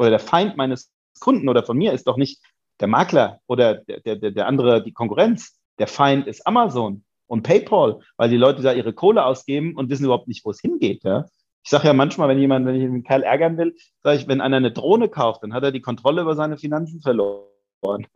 [0.00, 2.40] oder der Feind meines Kunden oder von mir ist doch nicht
[2.80, 5.60] der Makler oder der, der, der andere, die Konkurrenz.
[5.78, 10.06] Der Feind ist Amazon und PayPal, weil die Leute da ihre Kohle ausgeben und wissen
[10.06, 11.04] überhaupt nicht, wo es hingeht.
[11.04, 11.26] Ja?
[11.62, 14.40] Ich sage ja manchmal, wenn jemand, wenn ich einen Kerl ärgern will, sage ich, wenn
[14.40, 18.06] einer eine Drohne kauft, dann hat er die Kontrolle über seine Finanzen verloren.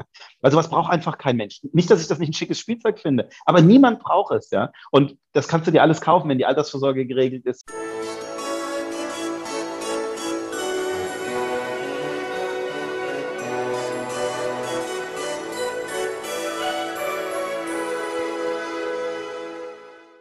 [0.40, 1.60] Also was braucht einfach kein Mensch.
[1.72, 4.72] Nicht, dass ich das nicht ein schickes Spielzeug finde, aber niemand braucht es, ja.
[4.90, 7.70] Und das kannst du dir alles kaufen, wenn die Altersvorsorge geregelt ist.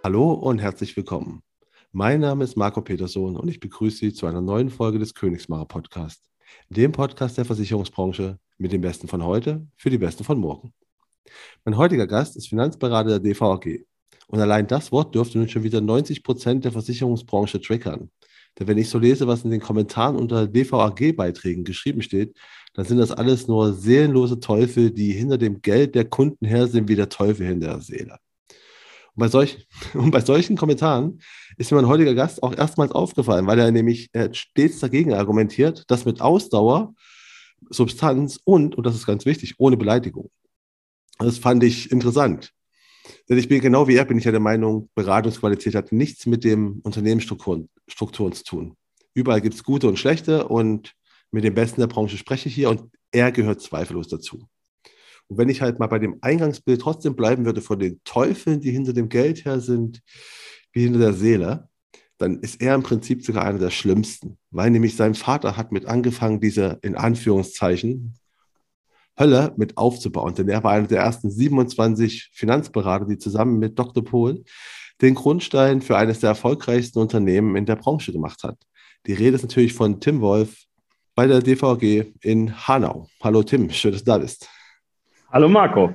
[0.05, 1.43] Hallo und herzlich willkommen.
[1.93, 5.63] Mein Name ist Marco Petersohn und ich begrüße Sie zu einer neuen Folge des Königsmacher
[5.63, 6.29] Podcast,
[6.67, 10.73] dem Podcast der Versicherungsbranche mit dem Besten von heute für die Besten von morgen.
[11.63, 13.85] Mein heutiger Gast ist Finanzberater der DVAG
[14.27, 18.11] und allein das Wort dürfte nun schon wieder 90 Prozent der Versicherungsbranche triggern.
[18.59, 22.35] Denn wenn ich so lese, was in den Kommentaren unter DVAG-Beiträgen geschrieben steht,
[22.73, 26.89] dann sind das alles nur seelenlose Teufel, die hinter dem Geld der Kunden her sind,
[26.89, 28.17] wie der Teufel hinter der Seele.
[29.15, 31.21] Und bei, solch, und bei solchen Kommentaren
[31.57, 35.83] ist mir mein heutiger Gast auch erstmals aufgefallen, weil er nämlich äh, stets dagegen argumentiert,
[35.89, 36.93] dass mit Ausdauer,
[37.69, 40.29] Substanz und, und das ist ganz wichtig, ohne Beleidigung.
[41.19, 42.51] Das fand ich interessant.
[43.29, 46.43] Denn ich bin genau wie er, bin ich ja der Meinung, Beratungsqualität hat nichts mit
[46.43, 48.77] dem Unternehmensstrukturen Strukturen zu tun.
[49.13, 50.93] Überall gibt es gute und schlechte und
[51.31, 54.47] mit dem Besten der Branche spreche ich hier und er gehört zweifellos dazu.
[55.27, 58.71] Und wenn ich halt mal bei dem Eingangsbild trotzdem bleiben würde von den Teufeln, die
[58.71, 60.01] hinter dem Geld her sind,
[60.71, 61.69] wie hinter der Seele,
[62.17, 65.85] dann ist er im Prinzip sogar einer der schlimmsten, weil nämlich sein Vater hat mit
[65.87, 68.13] angefangen, diese in Anführungszeichen
[69.19, 70.33] Hölle mit aufzubauen.
[70.33, 74.03] Denn er war einer der ersten 27 Finanzberater, die zusammen mit Dr.
[74.03, 74.43] Pohl
[75.01, 78.57] den Grundstein für eines der erfolgreichsten Unternehmen in der Branche gemacht hat.
[79.05, 80.63] Die Rede ist natürlich von Tim Wolf
[81.15, 83.09] bei der DVG in Hanau.
[83.21, 84.47] Hallo Tim, schön, dass du da bist.
[85.33, 85.91] Hallo Marco.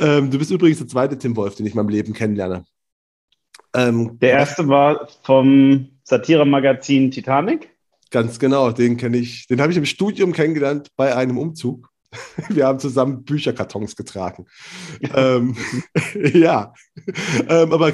[0.00, 2.64] Ähm, du bist übrigens der zweite Tim Wolf, den ich in meinem Leben kennenlerne.
[3.72, 7.70] Ähm, der erste war vom Satire-Magazin Titanic.
[8.10, 9.46] Ganz genau, den kenne ich.
[9.46, 11.88] Den habe ich im Studium kennengelernt bei einem Umzug.
[12.48, 14.46] Wir haben zusammen Bücherkartons getragen.
[15.14, 15.56] ähm,
[16.34, 16.74] ja,
[17.48, 17.92] ähm, aber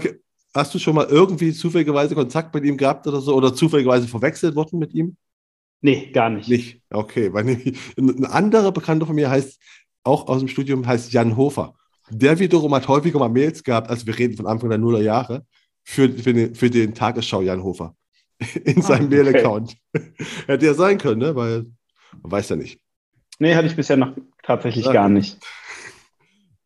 [0.55, 4.57] hast du schon mal irgendwie zufälligerweise Kontakt mit ihm gehabt oder so oder zufälligerweise verwechselt
[4.57, 5.19] worden mit ihm?
[5.83, 6.49] Nee, gar nicht.
[6.49, 7.35] Nicht, okay.
[7.35, 9.61] Weil ein anderer Bekannter von mir heißt
[10.07, 11.75] auch aus dem Studium, heißt Jan Hofer.
[12.11, 15.45] Der wiederum hat häufiger mal Mails gehabt, also wir reden von Anfang der Nuller Jahre,
[15.83, 17.95] für, für, den, für den Tagesschau Jan Hofer
[18.65, 19.23] in seinem ah, okay.
[19.23, 19.77] Mail-Account.
[20.47, 21.35] Hätte ja sein können, ne?
[21.35, 21.67] weil
[22.23, 22.81] man weiß ja nicht.
[23.39, 24.93] Nee, hatte ich bisher noch tatsächlich ja.
[24.93, 25.39] gar nicht.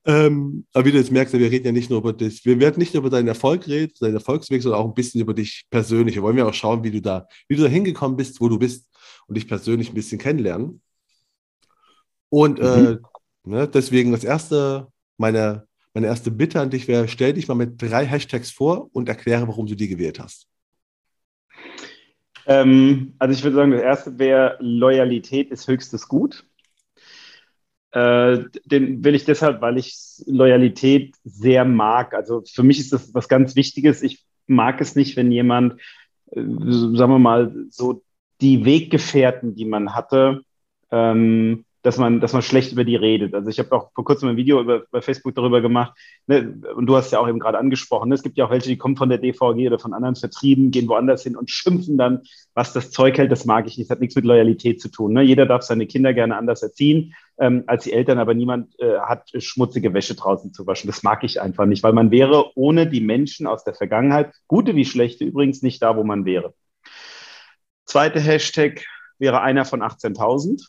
[0.07, 2.79] Ähm, aber wie du jetzt merkst, wir reden ja nicht nur über das, wir werden
[2.79, 6.15] nicht nur über deinen Erfolg reden, deinen Erfolgsweg, sondern auch ein bisschen über dich persönlich.
[6.15, 8.59] Wir wollen ja auch schauen, wie du da, wie du da hingekommen bist, wo du
[8.59, 8.87] bist
[9.27, 10.81] und dich persönlich ein bisschen kennenlernen.
[12.31, 12.65] Und mhm.
[12.65, 12.99] äh,
[13.51, 13.69] Ne?
[13.69, 14.87] Deswegen das erste,
[15.19, 19.09] meine, meine erste Bitte an dich wäre, stell dich mal mit drei Hashtags vor und
[19.09, 20.47] erkläre, warum du die gewählt hast.
[22.47, 26.47] Ähm, also ich würde sagen, das erste wäre, Loyalität ist höchstes Gut.
[27.93, 29.97] Äh, den will ich deshalb, weil ich
[30.27, 32.15] Loyalität sehr mag.
[32.15, 34.03] Also für mich ist das was ganz Wichtiges.
[34.03, 35.75] Ich mag es nicht, wenn jemand,
[36.31, 38.03] äh, sagen wir mal, so
[38.41, 40.43] die Weggefährten, die man hatte,
[40.93, 43.35] ähm, dass man, dass man schlecht über die redet.
[43.35, 45.97] Also ich habe auch vor kurzem ein Video über, bei Facebook darüber gemacht,
[46.27, 48.69] ne, und du hast ja auch eben gerade angesprochen, ne, es gibt ja auch welche,
[48.69, 52.23] die kommen von der DVG oder von anderen Vertrieben, gehen woanders hin und schimpfen dann,
[52.55, 55.15] was das Zeug hält, das mag ich nicht, das hat nichts mit Loyalität zu tun.
[55.15, 55.23] Ne?
[55.23, 59.31] Jeder darf seine Kinder gerne anders erziehen ähm, als die Eltern, aber niemand äh, hat
[59.39, 60.89] schmutzige Wäsche draußen zu waschen.
[60.89, 64.77] Das mag ich einfach nicht, weil man wäre ohne die Menschen aus der Vergangenheit, gute
[64.77, 66.53] wie schlechte übrigens, nicht da, wo man wäre.
[67.87, 68.85] Zweite Hashtag
[69.19, 70.69] wäre einer von 18.000.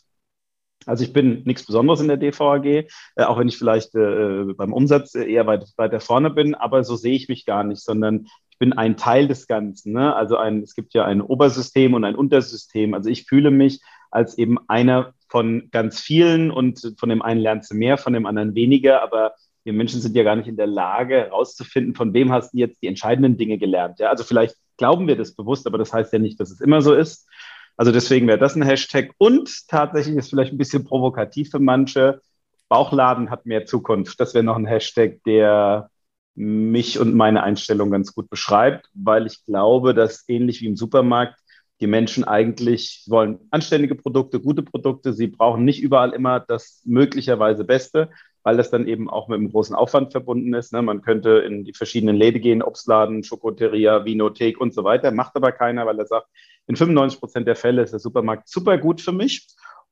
[0.86, 4.72] Also ich bin nichts Besonderes in der DVAG, äh, auch wenn ich vielleicht äh, beim
[4.72, 8.58] Umsatz eher weit, weiter vorne bin, aber so sehe ich mich gar nicht, sondern ich
[8.58, 9.92] bin ein Teil des Ganzen.
[9.92, 10.14] Ne?
[10.14, 12.94] Also ein, es gibt ja ein Obersystem und ein Untersystem.
[12.94, 17.70] Also ich fühle mich als eben einer von ganz vielen und von dem einen lernst
[17.70, 19.32] du mehr, von dem anderen weniger, aber
[19.64, 22.82] wir Menschen sind ja gar nicht in der Lage herauszufinden, von wem hast du jetzt
[22.82, 24.00] die entscheidenden Dinge gelernt.
[24.00, 24.10] Ja?
[24.10, 26.92] Also vielleicht glauben wir das bewusst, aber das heißt ja nicht, dass es immer so
[26.94, 27.28] ist.
[27.76, 29.12] Also deswegen wäre das ein Hashtag.
[29.18, 32.20] Und tatsächlich ist vielleicht ein bisschen provokativ für manche.
[32.68, 34.18] Bauchladen hat mehr Zukunft.
[34.20, 35.90] Das wäre noch ein Hashtag, der
[36.34, 41.38] mich und meine Einstellung ganz gut beschreibt, weil ich glaube, dass ähnlich wie im Supermarkt
[41.80, 45.12] die Menschen eigentlich wollen anständige Produkte, gute Produkte.
[45.12, 48.08] Sie brauchen nicht überall immer das möglicherweise Beste,
[48.44, 50.72] weil das dann eben auch mit einem großen Aufwand verbunden ist.
[50.72, 50.80] Ne?
[50.80, 55.52] Man könnte in die verschiedenen Läden gehen, Obstladen, Schokoteria, Vinothek und so weiter, macht aber
[55.52, 56.28] keiner, weil er sagt,
[56.66, 59.46] in 95 Prozent der Fälle ist der Supermarkt super gut für mich.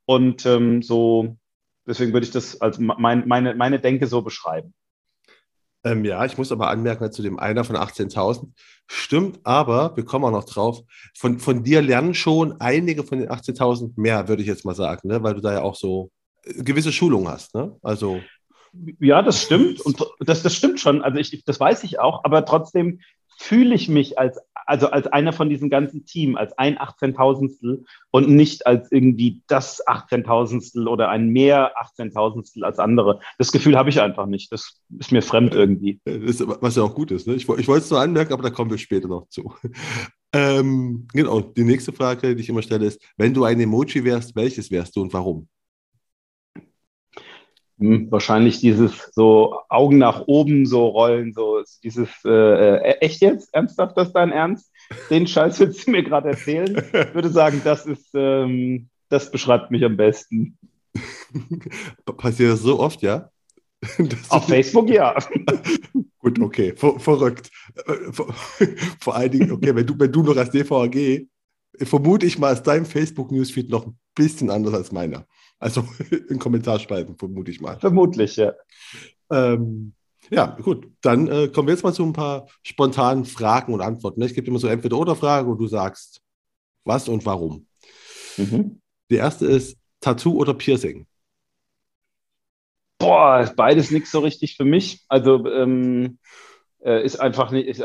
[0.06, 1.37] Und ähm, so,
[1.87, 4.75] deswegen würde ich das als mein, meine, meine Denke so beschreiben.
[5.82, 8.49] Ähm, ja, ich muss aber anmerken, zu dem einer von 18.000.
[8.87, 10.81] Stimmt, aber wir kommen auch noch drauf.
[11.17, 15.08] Von, von dir lernen schon einige von den 18.000 mehr, würde ich jetzt mal sagen,
[15.08, 15.22] ne?
[15.22, 16.11] weil du da ja auch so
[16.44, 17.55] äh, gewisse Schulungen hast.
[17.55, 17.76] Ne?
[17.82, 18.20] Also.
[19.00, 19.81] Ja, das stimmt.
[19.81, 21.02] Und das, das stimmt schon.
[21.02, 23.00] Also ich, das weiß ich auch, aber trotzdem
[23.40, 28.28] fühle ich mich als, also als einer von diesem ganzen Team, als ein 18.000stel und
[28.28, 33.20] nicht als irgendwie das 18.000stel oder ein mehr 18.000stel als andere.
[33.38, 34.52] Das Gefühl habe ich einfach nicht.
[34.52, 36.00] Das ist mir fremd irgendwie.
[36.04, 37.26] Das, was ja auch gut ist.
[37.26, 37.34] Ne?
[37.34, 39.54] Ich, ich wollte es nur anmerken, aber da kommen wir später noch zu.
[40.32, 44.36] Ähm, genau, die nächste Frage, die ich immer stelle, ist, wenn du ein Emoji wärst,
[44.36, 45.48] welches wärst du und warum?
[47.81, 53.55] Hm, wahrscheinlich dieses so Augen nach oben so rollen, so dieses, äh, äh, echt jetzt?
[53.55, 54.71] Ernsthaft das dein Ernst?
[55.09, 56.77] Den Scheiß willst du mir gerade erzählen?
[56.77, 60.59] Ich würde sagen, das ist, ähm, das beschreibt mich am besten.
[62.19, 63.31] Passiert das so oft, ja?
[64.29, 65.17] Auf Facebook ja.
[66.19, 67.50] Gut, okay, Ver verrückt.
[67.87, 68.35] Äh, vor,
[69.00, 71.27] vor, allen Dingen, okay, wenn du, wenn du noch als DVAG,
[71.79, 75.25] vermute ich mal, ist dein Facebook-Newsfeed noch ein bisschen anders als meiner.
[75.60, 75.84] Also
[76.28, 77.78] in Kommentarspalten, vermute ich mal.
[77.78, 78.54] Vermutlich, ja.
[79.30, 79.92] Ähm,
[80.30, 80.88] ja, gut.
[81.02, 84.22] Dann äh, kommen wir jetzt mal zu ein paar spontanen Fragen und Antworten.
[84.22, 86.22] Ich gebe immer so entweder oder Fragen und du sagst,
[86.84, 87.66] was und warum.
[88.36, 88.80] Mhm.
[89.10, 91.06] Die erste ist Tattoo oder Piercing?
[92.98, 95.04] Boah, ist beides nichts so richtig für mich.
[95.08, 96.18] Also ähm,
[96.82, 97.82] äh, ist einfach nicht.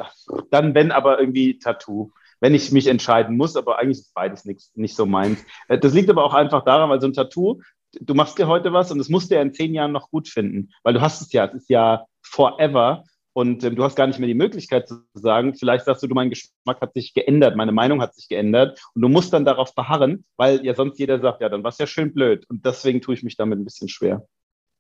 [0.52, 2.12] Dann, wenn aber irgendwie Tattoo
[2.46, 5.44] wenn ich mich entscheiden muss, aber eigentlich ist beides nix, nicht so meins.
[5.68, 7.60] Äh, das liegt aber auch einfach daran, weil so ein Tattoo,
[8.00, 10.28] du machst dir heute was und das musst du ja in zehn Jahren noch gut
[10.28, 13.04] finden, weil du hast es ja, es ist ja forever
[13.34, 16.14] und ähm, du hast gar nicht mehr die Möglichkeit zu sagen, vielleicht sagst du, du,
[16.14, 19.74] mein Geschmack hat sich geändert, meine Meinung hat sich geändert und du musst dann darauf
[19.74, 23.02] beharren, weil ja sonst jeder sagt, ja, dann war es ja schön blöd und deswegen
[23.02, 24.28] tue ich mich damit ein bisschen schwer.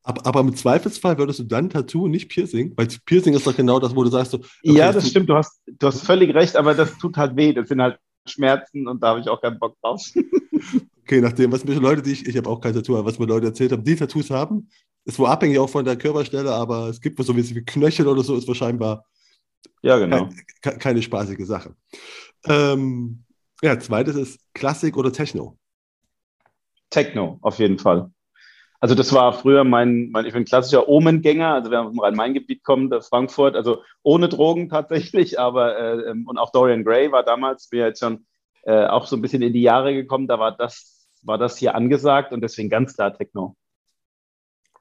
[0.07, 3.79] Aber, aber, im Zweifelsfall würdest du dann Tattoo, nicht Piercing, weil Piercing ist doch genau
[3.79, 4.37] das, wo du sagst so.
[4.37, 7.53] Okay, ja, das stimmt, du hast, du hast völlig recht, aber das tut halt weh.
[7.53, 7.97] Das sind halt
[8.27, 10.01] Schmerzen und da habe ich auch keinen Bock drauf.
[11.01, 13.25] okay, nachdem, was mir Leute, die ich, ich habe auch kein Tattoo, aber was mir
[13.25, 14.69] Leute erzählt haben, die Tattoos haben,
[15.05, 18.35] ist wohl abhängig auch von der Körperstelle, aber es gibt so wie Knöchel oder so,
[18.35, 18.87] ist wahrscheinlich
[19.81, 20.29] ja, genau.
[20.61, 21.75] keine, keine spaßige Sache.
[22.45, 23.23] Ähm,
[23.63, 25.57] ja, zweites ist Klassik oder Techno?
[26.91, 28.11] Techno, auf jeden Fall.
[28.85, 32.93] Also das war früher mein, mein ich bin klassischer Omengänger, also wer vom Rhein-Main-Gebiet kommt,
[33.03, 37.87] Frankfurt, also ohne Drogen tatsächlich, aber äh, ähm, und auch Dorian Gray war damals, wir
[37.87, 38.27] jetzt schon
[38.61, 41.73] äh, auch so ein bisschen in die Jahre gekommen, da war das, war das hier
[41.73, 43.55] angesagt und deswegen ganz klar Techno.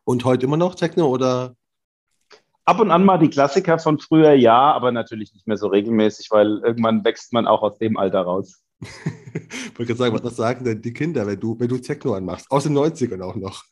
[0.04, 1.56] Und heute immer noch Techno oder?
[2.66, 6.30] Ab und an mal die Klassiker von früher, ja, aber natürlich nicht mehr so regelmäßig,
[6.30, 8.62] weil irgendwann wächst man auch aus dem Alter raus.
[8.82, 12.50] ich wollte gerade sagen, was sagen denn die Kinder, wenn du, wenn du Techno anmachst?
[12.50, 13.64] Aus den 90ern auch noch.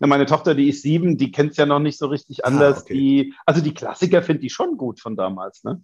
[0.00, 2.48] Ja, meine Tochter, die ist sieben, die kennt es ja noch nicht so richtig ah,
[2.48, 2.78] anders.
[2.78, 2.94] Ah, okay.
[2.94, 5.64] die, also die Klassiker finde ich schon gut von damals.
[5.64, 5.82] Ne?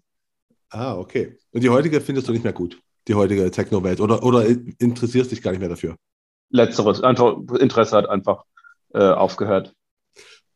[0.70, 1.36] Ah, okay.
[1.52, 4.00] Und die heutige findest du nicht mehr gut, die heutige Techno-Welt?
[4.00, 5.96] Oder, oder interessierst dich gar nicht mehr dafür?
[6.50, 7.02] Letzteres.
[7.02, 8.44] Einfach Interesse hat einfach
[8.92, 9.74] äh, aufgehört.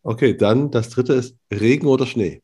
[0.03, 2.43] Okay, dann das dritte ist Regen oder Schnee?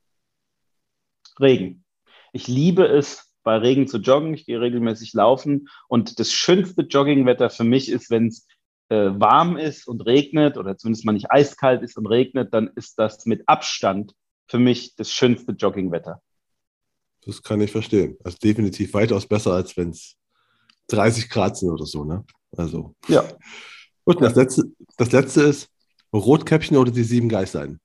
[1.39, 1.85] Regen.
[2.33, 4.35] Ich liebe es, bei Regen zu joggen.
[4.35, 5.69] Ich gehe regelmäßig laufen.
[5.89, 8.47] Und das schönste Joggingwetter für mich ist, wenn es
[8.91, 12.99] äh, warm ist und regnet oder zumindest mal nicht eiskalt ist und regnet, dann ist
[12.99, 14.15] das mit Abstand
[14.49, 16.21] für mich das schönste Joggingwetter.
[17.25, 18.17] Das kann ich verstehen.
[18.25, 20.17] Also definitiv weitaus besser, als wenn es
[20.89, 22.25] 30 Grad sind oder so, ne?
[22.57, 22.95] Also.
[23.07, 23.25] Ja.
[24.05, 24.65] Gut, das letzte,
[24.97, 25.69] das letzte ist
[26.13, 27.79] Rotkäppchen oder die sieben Geißlein?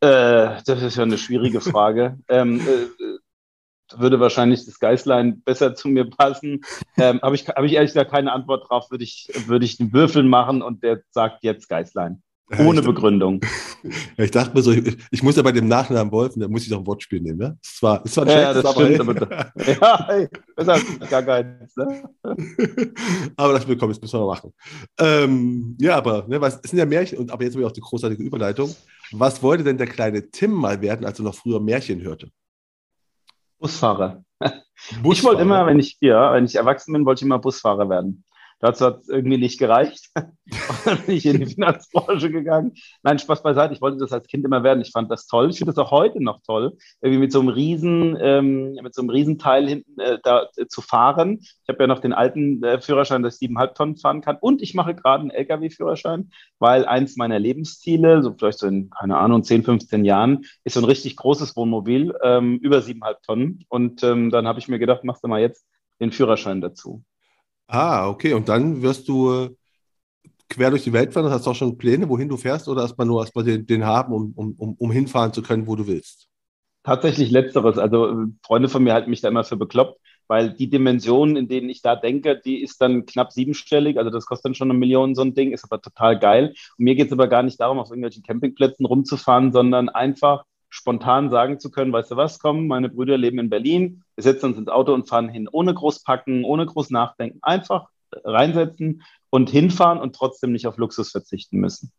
[0.00, 2.18] Äh, das ist ja eine schwierige Frage.
[2.28, 2.86] ähm, äh,
[3.96, 6.62] würde wahrscheinlich das Geißlein besser zu mir passen.
[6.96, 9.92] Ähm, Habe ich, hab ich ehrlich gesagt keine Antwort drauf, würde ich, würd ich einen
[9.92, 12.22] Würfel machen und der sagt jetzt Geißlein.
[12.58, 13.40] Ohne Begründung.
[14.16, 16.68] Ich dachte mir so, ich, ich, muss ja bei dem Nachnamen Wolfen, da muss ich
[16.68, 17.56] doch ein Wortspiel nehmen, ne?
[17.62, 21.10] Das war, das war ein ja, Schatz, das aber, stimmt, aber, ja, hey, besser als
[21.10, 22.10] gar keins, ne?
[23.36, 24.52] aber das bekommen, das müssen wir machen.
[24.98, 27.72] Ähm, ja, aber, ne, was, es sind ja Märchen, und aber jetzt habe ich auch
[27.72, 28.74] die großartige Überleitung.
[29.12, 32.32] Was wollte denn der kleine Tim mal werden, als er noch früher Märchen hörte?
[33.58, 34.24] Busfahrer.
[34.40, 35.12] Busfahrer.
[35.12, 38.24] Ich wollte immer, wenn ich, ja, wenn ich erwachsen bin, wollte ich immer Busfahrer werden.
[38.60, 40.10] Dazu hat es irgendwie nicht gereicht.
[40.16, 42.72] und dann bin ich in die Finanzbranche gegangen.
[43.02, 43.74] Nein, Spaß beiseite.
[43.74, 44.80] Ich wollte das als Kind immer werden.
[44.80, 45.50] Ich fand das toll.
[45.50, 49.02] Ich finde das auch heute noch toll, irgendwie mit so einem riesen, ähm, mit so
[49.02, 51.38] einem Riesenteil hinten äh, da äh, zu fahren.
[51.40, 54.38] Ich habe ja noch den alten äh, Führerschein, dass ich siebeneinhalb Tonnen fahren kann.
[54.40, 59.18] Und ich mache gerade einen LKW-Führerschein, weil eins meiner Lebensziele, so vielleicht so in, keine
[59.18, 63.64] Ahnung, 10, 15 Jahren, ist so ein richtig großes Wohnmobil, ähm, über siebeneinhalb Tonnen.
[63.68, 65.64] Und ähm, dann habe ich mir gedacht, machst du mal jetzt
[66.00, 67.04] den Führerschein dazu.
[67.68, 68.32] Ah, okay.
[68.32, 69.50] Und dann wirst du äh,
[70.48, 71.30] quer durch die Welt fahren?
[71.30, 74.12] Hast du auch schon Pläne, wohin du fährst oder erstmal nur erstmal den, den haben,
[74.12, 76.28] um, um, um hinfahren zu können, wo du willst?
[76.82, 77.76] Tatsächlich letzteres.
[77.76, 81.48] Also äh, Freunde von mir halten mich da immer für bekloppt, weil die Dimension, in
[81.48, 83.98] denen ich da denke, die ist dann knapp siebenstellig.
[83.98, 86.54] Also das kostet dann schon eine Million, so ein Ding, ist aber total geil.
[86.78, 91.30] Und mir geht es aber gar nicht darum, auf irgendwelchen Campingplätzen rumzufahren, sondern einfach spontan
[91.30, 94.58] sagen zu können, weißt du was, komm, meine Brüder leben in Berlin, wir setzen uns
[94.58, 97.88] ins Auto und fahren hin, ohne groß packen, ohne groß nachdenken, einfach
[98.24, 101.92] reinsetzen und hinfahren und trotzdem nicht auf Luxus verzichten müssen.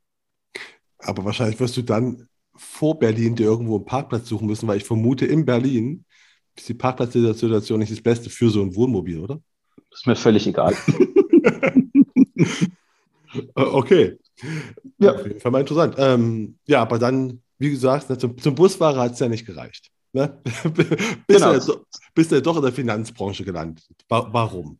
[0.99, 4.83] Aber wahrscheinlich wirst du dann vor Berlin dir irgendwo einen Parkplatz suchen müssen, weil ich
[4.83, 6.05] vermute, in Berlin
[6.55, 9.39] ist die Parkplatzsituation nicht das Beste für so ein Wohnmobil, oder?
[9.91, 10.75] Ist mir völlig egal.
[13.55, 14.17] okay.
[14.97, 15.15] Ja.
[15.15, 15.95] Auf jeden Fall mal interessant.
[15.97, 19.91] Ähm, ja, aber dann wie gesagt, ne, zum, zum Busfahrer hat es ja nicht gereicht.
[20.13, 20.41] Ne?
[21.27, 21.59] bist, genau.
[21.59, 21.85] du,
[22.15, 23.85] bist du doch in der Finanzbranche gelandet.
[24.07, 24.79] Warum?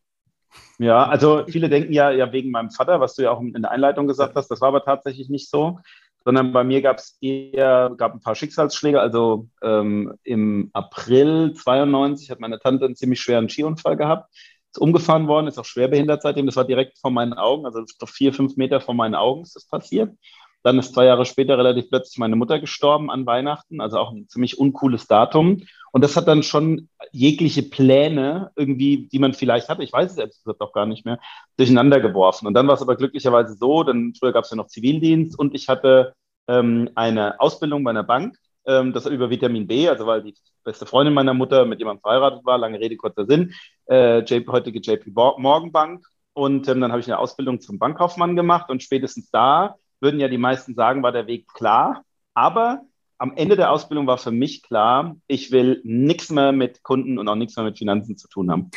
[0.79, 3.69] Ja, also viele denken ja, ja wegen meinem Vater, was du ja auch in der
[3.69, 4.47] Einleitung gesagt hast.
[4.49, 5.79] Das war aber tatsächlich nicht so,
[6.25, 8.99] sondern bei mir gab es eher gab ein paar Schicksalsschläge.
[8.99, 14.33] Also ähm, im April 92 hat meine Tante einen ziemlich schweren Skiunfall gehabt,
[14.71, 16.45] ist umgefahren worden, ist auch schwerbehindert seitdem.
[16.45, 19.67] Das war direkt vor meinen Augen, also vier, fünf Meter vor meinen Augen ist das
[19.67, 20.15] passiert.
[20.63, 24.27] Dann ist zwei Jahre später relativ plötzlich meine Mutter gestorben an Weihnachten, also auch ein
[24.27, 25.63] ziemlich uncooles Datum.
[25.91, 30.15] Und das hat dann schon jegliche Pläne irgendwie, die man vielleicht hatte, ich weiß es
[30.15, 31.19] selbst auch gar nicht mehr,
[31.57, 32.45] durcheinander geworfen.
[32.47, 35.55] Und dann war es aber glücklicherweise so, denn früher gab es ja noch Zivildienst und
[35.55, 36.13] ich hatte
[36.47, 38.35] ähm, eine Ausbildung bei einer Bank,
[38.65, 42.45] ähm, das über Vitamin B, also weil die beste Freundin meiner Mutter mit jemandem verheiratet
[42.45, 43.53] war, lange Rede, kurzer Sinn,
[43.89, 46.05] äh, JP, heutige JP Morgan Bank.
[46.33, 50.27] Und ähm, dann habe ich eine Ausbildung zum Bankkaufmann gemacht und spätestens da würden ja
[50.27, 52.03] die meisten sagen, war der Weg klar.
[52.33, 52.81] Aber
[53.17, 57.27] am Ende der Ausbildung war für mich klar, ich will nichts mehr mit Kunden und
[57.27, 58.71] auch nichts mehr mit Finanzen zu tun haben.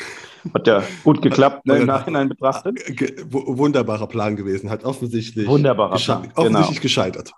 [0.52, 2.80] Hat ja gut geklappt, ne, im Nachhinein betrachtet.
[3.30, 6.34] Wunderbarer Plan gewesen, hat offensichtlich, Wunderbarer Plan, genau.
[6.36, 7.32] offensichtlich gescheitert.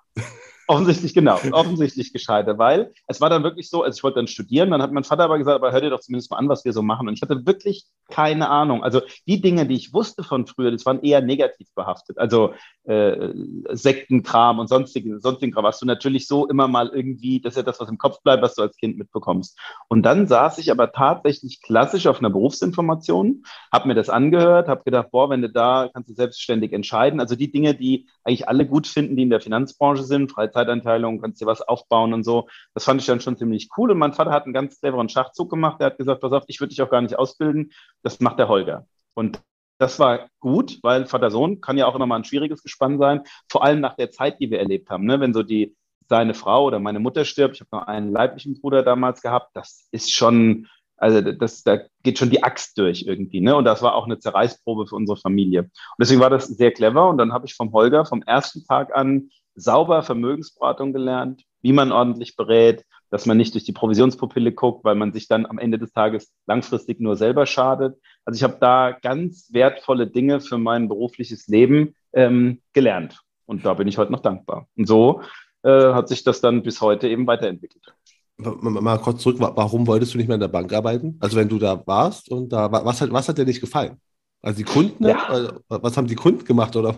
[0.67, 4.71] Offensichtlich, genau, offensichtlich gescheitert, weil es war dann wirklich so, also ich wollte dann studieren,
[4.71, 6.73] dann hat mein Vater aber gesagt, aber hör dir doch zumindest mal an, was wir
[6.73, 7.09] so machen.
[7.09, 8.83] Und ich hatte wirklich keine Ahnung.
[8.83, 12.19] Also die Dinge, die ich wusste von früher, das waren eher negativ behaftet.
[12.19, 12.55] Also
[12.85, 13.31] äh,
[13.71, 17.63] Sektenkram und sonstigen, sonstigen Kram, was du natürlich so immer mal irgendwie, das ist ja
[17.63, 19.59] das, was im Kopf bleibt, was du als Kind mitbekommst.
[19.89, 24.85] Und dann saß ich aber tatsächlich klassisch auf einer Berufsinformation, habe mir das angehört, habe
[24.85, 27.21] gedacht, boah, wenn du da, kannst du selbstständig entscheiden.
[27.21, 31.41] Also die Dinge, die eigentlich alle gut finden, die in der Finanzbranche sind, Zeiteinteilung, kannst
[31.41, 32.49] dir was aufbauen und so.
[32.73, 33.91] Das fand ich dann schon ziemlich cool.
[33.91, 35.81] Und mein Vater hat einen ganz cleveren Schachzug gemacht.
[35.81, 37.73] Er hat gesagt, pass auf, ich würde dich auch gar nicht ausbilden.
[38.03, 38.87] Das macht der Holger.
[39.15, 39.43] Und
[39.79, 43.65] das war gut, weil Vater-Sohn kann ja auch immer mal ein schwieriges Gespann sein, vor
[43.65, 45.05] allem nach der Zeit, die wir erlebt haben.
[45.05, 45.21] Ne?
[45.21, 45.75] Wenn so die
[46.09, 49.89] seine Frau oder meine Mutter stirbt, ich habe noch einen leiblichen Bruder damals gehabt, das
[49.91, 53.41] ist schon, also das, da geht schon die Axt durch irgendwie.
[53.41, 53.57] Ne?
[53.57, 55.63] Und das war auch eine Zerreißprobe für unsere Familie.
[55.63, 57.09] Und deswegen war das sehr clever.
[57.09, 61.93] Und dann habe ich vom Holger vom ersten Tag an sauber Vermögensberatung gelernt, wie man
[61.93, 65.79] ordentlich berät, dass man nicht durch die Provisionspupille guckt, weil man sich dann am Ende
[65.79, 67.97] des Tages langfristig nur selber schadet.
[68.25, 73.21] Also ich habe da ganz wertvolle Dinge für mein berufliches Leben ähm, gelernt.
[73.47, 74.67] Und da bin ich heute noch dankbar.
[74.77, 75.21] Und so
[75.63, 77.95] äh, hat sich das dann bis heute eben weiterentwickelt.
[78.37, 81.17] Mal kurz zurück, warum wolltest du nicht mehr in der Bank arbeiten?
[81.21, 84.01] Also wenn du da warst und da, was hat, was hat dir nicht gefallen?
[84.45, 85.47] Also die Kunden, ja.
[85.47, 86.95] Äh, was haben die Kunden gemacht oder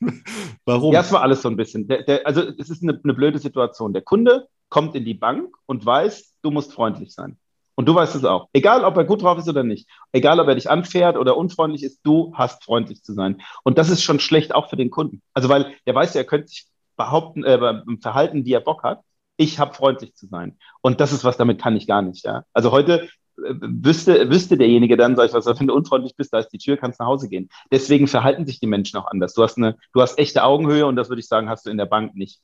[0.64, 0.92] warum?
[0.92, 1.88] Ja, es war alles so ein bisschen.
[1.88, 3.92] Der, der, also es ist eine, eine, blöde Situation.
[3.92, 7.36] Der Kunde kommt in die Bank und weiß, du musst freundlich sein.
[7.74, 8.48] Und du weißt es auch.
[8.52, 9.88] Egal, ob er gut drauf ist oder nicht.
[10.12, 13.42] Egal, ob er dich anfährt oder unfreundlich ist, du hast freundlich zu sein.
[13.64, 15.20] Und das ist schon schlecht auch für den Kunden.
[15.34, 16.66] Also weil der weiß ja, er könnte sich
[16.96, 19.02] behaupten, äh, verhalten, wie er Bock hat
[19.38, 20.58] ich habe freundlich zu sein.
[20.82, 22.26] Und das ist was, damit kann ich gar nicht.
[22.26, 22.44] Ja?
[22.52, 23.08] Also heute
[23.38, 26.76] wüsste, wüsste derjenige dann, sag ich was, wenn du unfreundlich bist, da ist die Tür,
[26.76, 27.48] kannst nach Hause gehen.
[27.70, 29.34] Deswegen verhalten sich die Menschen auch anders.
[29.34, 31.78] Du hast eine, du hast echte Augenhöhe und das würde ich sagen, hast du in
[31.78, 32.40] der Bank nicht.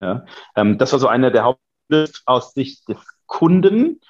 [0.00, 0.24] Ja?
[0.56, 4.00] Ähm, das war so einer der Hauptgründe aus Sicht des Kunden.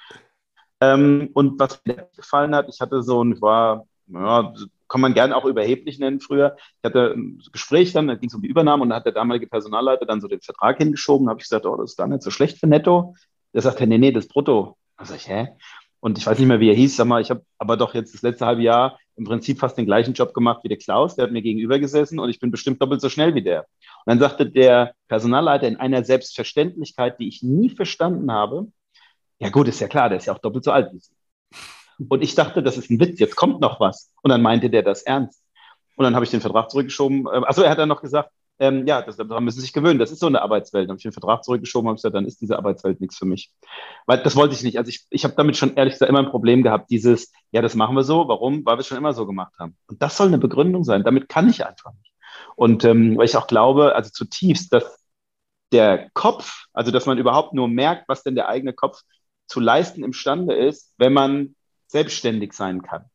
[0.79, 4.53] Ähm, und was mir gefallen hat, ich hatte so ein, war, ja,
[4.87, 6.57] kann man gerne auch überheblich nennen früher.
[6.57, 9.13] Ich hatte ein Gespräch dann, da ging es um die Übernahme und da hat der
[9.13, 11.27] damalige Personalleiter dann so den Vertrag hingeschoben.
[11.27, 13.15] Da habe ich gesagt, oh, das ist gar nicht so schlecht für Netto.
[13.53, 14.77] Der sagte, nee, nee, das Brutto.
[14.97, 15.55] Da sag ich, hä?
[16.01, 18.13] Und ich weiß nicht mehr, wie er hieß, sag mal, ich habe aber doch jetzt
[18.13, 21.15] das letzte halbe Jahr im Prinzip fast den gleichen Job gemacht wie der Klaus.
[21.15, 23.59] Der hat mir gegenüber gesessen und ich bin bestimmt doppelt so schnell wie der.
[23.59, 28.67] Und dann sagte der Personalleiter in einer Selbstverständlichkeit, die ich nie verstanden habe,
[29.39, 31.13] ja gut, ist ja klar, der ist ja auch doppelt so alt wie Sie.
[32.09, 34.11] Und ich dachte, das ist ein Witz, jetzt kommt noch was.
[34.23, 35.43] Und dann meinte der das ernst.
[35.95, 37.27] Und dann habe ich den Vertrag zurückgeschoben.
[37.27, 38.31] Also er hat dann noch gesagt,
[38.61, 39.97] ähm, ja, das, daran müssen Sie sich gewöhnen.
[39.97, 40.83] Das ist so eine Arbeitswelt.
[40.83, 43.51] Dann habe ich den Vertrag zurückgeschoben und gesagt, dann ist diese Arbeitswelt nichts für mich.
[44.05, 44.77] Weil das wollte ich nicht.
[44.77, 46.91] Also ich, ich habe damit schon ehrlich gesagt immer ein Problem gehabt.
[46.91, 48.27] Dieses, ja, das machen wir so.
[48.27, 48.63] Warum?
[48.63, 49.75] Weil wir es schon immer so gemacht haben.
[49.87, 51.03] Und das soll eine Begründung sein.
[51.03, 52.13] Damit kann ich einfach nicht.
[52.55, 54.99] Und ähm, weil ich auch glaube, also zutiefst, dass
[55.71, 59.01] der Kopf, also dass man überhaupt nur merkt, was denn der eigene Kopf
[59.47, 61.55] zu leisten imstande ist, wenn man
[61.87, 63.05] selbstständig sein kann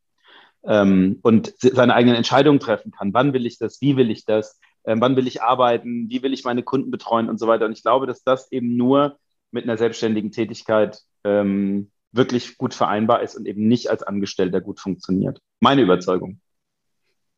[0.64, 3.14] ähm, und seine eigenen Entscheidungen treffen kann.
[3.14, 3.80] Wann will ich das?
[3.80, 4.58] Wie will ich das?
[4.86, 6.08] Ähm, wann will ich arbeiten?
[6.08, 7.66] Wie will ich meine Kunden betreuen und so weiter?
[7.66, 9.18] Und ich glaube, dass das eben nur
[9.50, 14.80] mit einer selbstständigen Tätigkeit ähm, wirklich gut vereinbar ist und eben nicht als Angestellter gut
[14.80, 15.40] funktioniert.
[15.60, 16.40] Meine Überzeugung.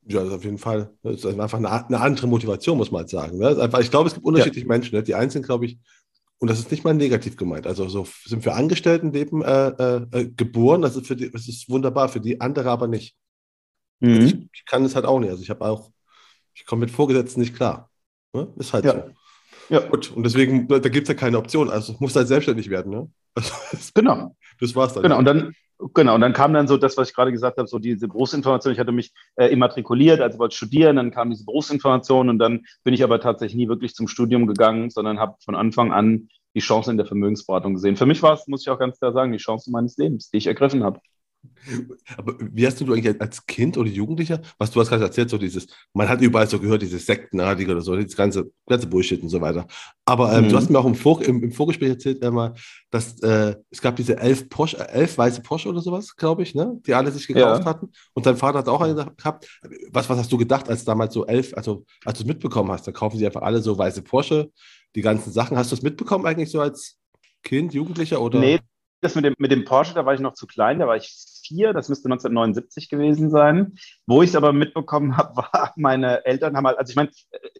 [0.07, 3.01] Ja, das ist auf jeden Fall das ist einfach eine, eine andere Motivation, muss man
[3.01, 3.39] halt sagen.
[3.39, 3.49] Ne?
[3.61, 4.73] Einfach, ich glaube, es gibt unterschiedliche ja.
[4.73, 4.95] Menschen.
[4.95, 5.03] Ne?
[5.03, 5.79] Die einen sind, glaube ich,
[6.39, 7.67] und das ist nicht mal negativ gemeint.
[7.67, 11.69] Also so sind für Angestelltenleben äh, äh, äh, geboren, das ist, für die, das ist
[11.69, 13.17] wunderbar, für die andere aber nicht.
[14.01, 14.21] Also mhm.
[14.21, 15.31] Also ich, ich, kann es halt auch nicht.
[15.31, 15.91] Also ich habe auch,
[16.59, 17.91] ich komme mit Vorgesetzten nicht klar.
[18.33, 18.49] Ne?
[18.57, 18.93] Ist halt ja.
[18.93, 19.03] so.
[19.75, 19.81] Ja.
[19.81, 21.71] Gut, und deswegen, da gibt es ja keine Option.
[21.71, 22.91] Also muss halt selbstständig werden.
[22.91, 23.11] Ne?
[23.35, 23.53] Also,
[23.95, 24.35] genau.
[24.61, 25.05] Das war's dann.
[25.05, 25.55] Genau, und dann,
[25.95, 28.73] Genau, und dann kam dann so das, was ich gerade gesagt habe, so diese Berufsinformation.
[28.73, 32.95] Ich hatte mich äh, immatrikuliert, also wollte studieren, dann kam diese Berufsinformation und dann bin
[32.95, 36.91] ich aber tatsächlich nie wirklich zum Studium gegangen, sondern habe von Anfang an die Chance
[36.91, 37.95] in der Vermögensberatung gesehen.
[37.95, 40.39] Für mich war es, muss ich auch ganz klar sagen, die Chance meines Lebens, die
[40.39, 40.99] ich ergriffen habe.
[42.17, 45.39] Aber wie hast du eigentlich als Kind oder Jugendlicher, was du hast gerade erzählt, so
[45.39, 49.29] dieses, man hat überall so gehört, diese Sektenartige oder so, das ganze, ganze Bullshit und
[49.29, 49.67] so weiter.
[50.05, 50.49] Aber ähm, mhm.
[50.51, 52.55] du hast mir auch im, Vor im, im Vorgespräch erzählt, einmal,
[52.91, 56.55] dass äh, es gab diese elf, Porsche, äh, elf weiße Porsche oder sowas, glaube ich,
[56.55, 56.79] ne?
[56.87, 57.67] die alle sich gekauft ja.
[57.67, 57.91] hatten.
[58.15, 59.61] Und dein Vater hat auch einen gehabt.
[59.91, 62.87] Was, was hast du gedacht, als damals so elf, also als du es mitbekommen hast,
[62.87, 64.51] da kaufen sie einfach alle so weiße Porsche,
[64.95, 65.57] die ganzen Sachen.
[65.57, 66.99] Hast du es mitbekommen eigentlich so als
[67.43, 68.41] Kind, Jugendlicher oder?
[68.41, 68.61] Nee,
[69.01, 71.15] das mit dem, mit dem Porsche, da war ich noch zu klein, da war ich
[71.47, 73.75] vier, das müsste 1979 gewesen sein.
[74.07, 77.11] Wo ich es aber mitbekommen habe, war, meine Eltern haben halt, also ich meine,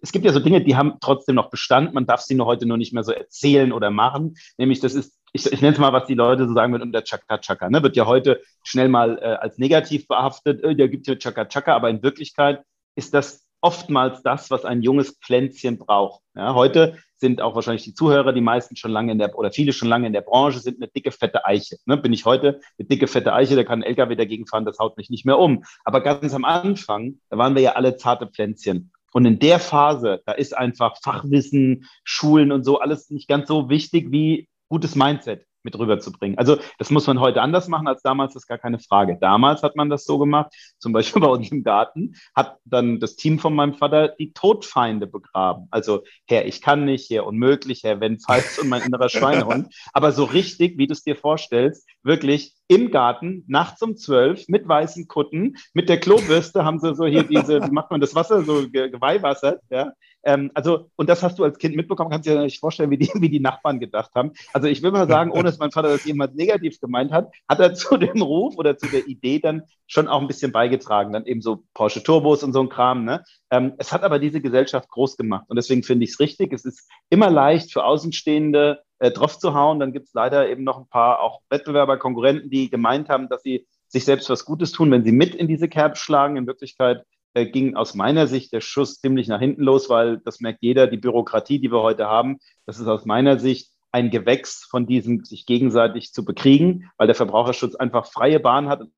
[0.03, 2.67] es gibt ja so Dinge, die haben trotzdem noch Bestand, man darf sie nur heute
[2.67, 4.37] nur nicht mehr so erzählen oder machen.
[4.57, 7.05] Nämlich, das ist, ich, ich nenne es mal, was die Leute so sagen würden unter
[7.05, 7.69] Chaka Chaka.
[7.71, 7.83] Ne?
[7.83, 11.75] Wird ja heute schnell mal äh, als negativ behaftet, äh, der gibt hier Chaka Chaka,
[11.75, 12.63] aber in Wirklichkeit
[12.95, 16.23] ist das oftmals das, was ein junges Pflänzchen braucht.
[16.35, 19.73] Ja, heute sind auch wahrscheinlich die Zuhörer, die meisten schon lange in der, oder viele
[19.73, 21.77] schon lange in der Branche, sind eine dicke, fette Eiche.
[21.85, 21.97] Ne?
[21.97, 24.97] Bin ich heute eine dicke, fette Eiche, da kann ein LKW dagegen fahren, das haut
[24.97, 25.65] mich nicht mehr um.
[25.85, 28.93] Aber ganz am Anfang, da waren wir ja alle zarte Pflänzchen.
[29.13, 33.69] Und in der Phase, da ist einfach Fachwissen, Schulen und so alles nicht ganz so
[33.69, 36.39] wichtig wie gutes Mindset mit rüberzubringen.
[36.39, 39.19] Also das muss man heute anders machen als damals, das ist gar keine Frage.
[39.21, 43.17] Damals hat man das so gemacht, zum Beispiel bei uns im Garten, hat dann das
[43.17, 45.69] Team von meinem Vater die Todfeinde begraben.
[45.71, 49.75] Also Herr, ich kann nicht, Herr, unmöglich, Herr, wenn falls und mein innerer Schweinehund.
[49.93, 54.69] Aber so richtig, wie du es dir vorstellst, wirklich im Garten, nachts um zwölf, mit
[54.69, 58.43] weißen Kutten, mit der Klobürste haben sie so hier diese, wie macht man das Wasser,
[58.43, 59.93] so Geweihwasser, ja.
[60.25, 62.99] Ähm, also, und das hast du als Kind mitbekommen, kannst du dir nicht vorstellen, wie
[62.99, 64.33] die, wie die Nachbarn gedacht haben.
[64.53, 67.61] Also ich will mal sagen, ohne dass mein Vater das jemals negativ gemeint hat, hat
[67.61, 71.13] er zu dem Ruf oder zu der Idee dann schon auch ein bisschen beigetragen.
[71.13, 73.25] Dann eben so Porsche Turbos und so ein Kram, ne?
[73.51, 76.53] Ähm, es hat aber diese Gesellschaft groß gemacht und deswegen finde ich es richtig.
[76.53, 79.81] Es ist immer leicht für Außenstehende, äh, drauf zu hauen.
[79.81, 83.43] Dann gibt es leider eben noch ein paar auch Wettbewerber, Konkurrenten, die gemeint haben, dass
[83.43, 86.37] sie sich selbst was Gutes tun, wenn sie mit in diese Kerbe schlagen.
[86.37, 87.05] In Wirklichkeit
[87.35, 90.87] äh, ging aus meiner Sicht der Schuss ziemlich nach hinten los, weil das merkt jeder,
[90.87, 95.25] die Bürokratie, die wir heute haben, das ist aus meiner Sicht ein Gewächs von diesem
[95.25, 98.93] sich gegenseitig zu bekriegen, weil der Verbraucherschutz einfach freie Bahn hat und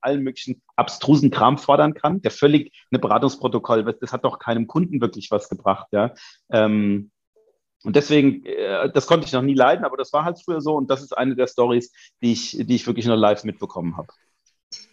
[0.00, 5.00] allen möglichen abstrusen Kram fordern kann, der völlig eine Beratungsprotokoll, das hat doch keinem Kunden
[5.00, 6.12] wirklich was gebracht, ja.
[6.50, 7.12] Ähm,
[7.84, 10.74] und deswegen, äh, das konnte ich noch nie leiden, aber das war halt früher so
[10.74, 14.12] und das ist eine der Stories, die ich, die ich wirklich nur live mitbekommen habe.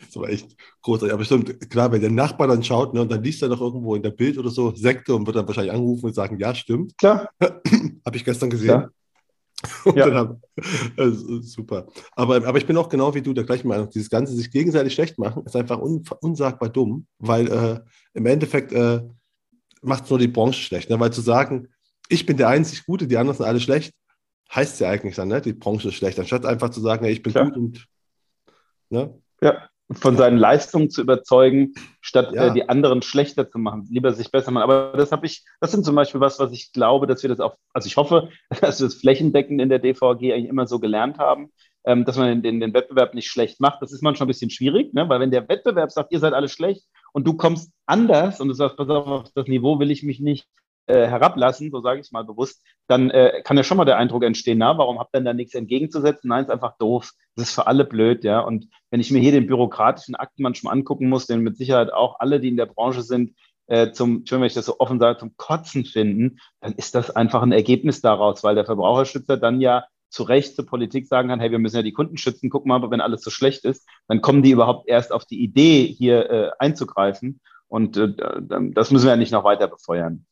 [0.10, 1.14] Das war echt großartig.
[1.14, 3.96] Aber stimmt, klar, wenn der Nachbar dann schaut ne, und dann liest er doch irgendwo
[3.96, 6.98] in der Bild oder so Sekte und wird dann wahrscheinlich anrufen und sagen, ja, stimmt.
[6.98, 7.30] Klar.
[7.40, 8.88] habe ich gestern gesehen.
[9.94, 10.08] Ja.
[10.08, 10.14] ja.
[10.14, 10.38] Hab,
[10.96, 11.10] äh,
[11.42, 11.88] super.
[12.16, 13.90] Aber, aber ich bin auch genau wie du der gleichen Meinung.
[13.90, 17.82] Dieses Ganze sich gegenseitig schlecht machen, ist einfach un, unsagbar dumm, weil äh,
[18.14, 19.02] im Endeffekt äh,
[19.82, 20.90] macht es nur die Branche schlecht.
[20.90, 20.98] Ne?
[20.98, 21.68] Weil zu sagen,
[22.08, 23.94] ich bin der einzig Gute, die anderen sind alle schlecht,
[24.54, 25.42] heißt ja eigentlich dann, ne?
[25.42, 27.46] die Branche ist schlecht, anstatt einfach zu sagen, hey, ich bin Klar.
[27.46, 27.88] gut und.
[28.90, 29.14] Ne?
[29.42, 32.48] Ja, von seinen Leistungen zu überzeugen, statt ja.
[32.48, 34.64] äh, die anderen schlechter zu machen, lieber sich besser machen.
[34.64, 37.40] Aber das habe ich, das sind zum Beispiel was, was ich glaube, dass wir das
[37.40, 38.30] auch, also ich hoffe,
[38.62, 41.52] dass wir das flächendeckend in der DVG eigentlich immer so gelernt haben,
[41.86, 43.82] ähm, dass man den, den, Wettbewerb nicht schlecht macht.
[43.82, 45.10] Das ist manchmal ein bisschen schwierig, ne?
[45.10, 48.54] weil wenn der Wettbewerb sagt, ihr seid alle schlecht und du kommst anders und du
[48.54, 50.48] sagst, pass auf, auf das Niveau will ich mich nicht
[50.90, 54.24] äh, herablassen, so sage ich mal bewusst, dann äh, kann ja schon mal der Eindruck
[54.24, 56.30] entstehen, na, warum habt ihr denn da nichts entgegenzusetzen?
[56.30, 57.12] Nein, ist einfach doof.
[57.36, 58.40] Das ist für alle blöd, ja.
[58.40, 62.20] Und wenn ich mir hier den bürokratischen Akt manchmal angucken muss, den mit Sicherheit auch
[62.20, 63.36] alle, die in der Branche sind,
[63.68, 67.44] äh, zum, wenn ich das so offen sage, zum Kotzen finden, dann ist das einfach
[67.44, 71.52] ein Ergebnis daraus, weil der Verbraucherschützer dann ja zu Recht zur Politik sagen kann, hey,
[71.52, 74.22] wir müssen ja die Kunden schützen, guck mal, aber wenn alles so schlecht ist, dann
[74.22, 77.40] kommen die überhaupt erst auf die Idee, hier äh, einzugreifen.
[77.68, 78.12] Und äh,
[78.74, 80.26] das müssen wir ja nicht noch weiter befeuern.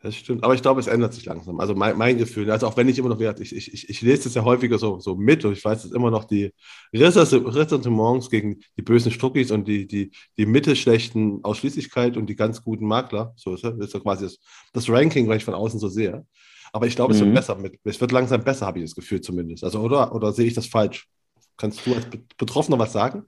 [0.00, 1.58] Das stimmt, aber ich glaube, es ändert sich langsam.
[1.58, 4.24] Also mein, mein Gefühl, also auch wenn ich immer noch, ich, ich, ich, ich lese
[4.24, 6.52] das ja häufiger so, so mit und ich weiß, dass immer noch die
[6.94, 12.86] Ressentiments gegen die bösen Struckis und die, die, die mittelschlechten Ausschließlichkeit und die ganz guten
[12.86, 14.38] Makler, so ist, das ist so quasi das,
[14.72, 16.24] das Ranking, weil ich von außen so sehe.
[16.72, 17.34] Aber ich glaube, es wird mhm.
[17.34, 19.64] besser mit, es wird langsam besser, habe ich das Gefühl zumindest.
[19.64, 21.08] Also, oder, oder sehe ich das falsch?
[21.56, 22.06] Kannst du als
[22.36, 23.24] Betroffener was sagen?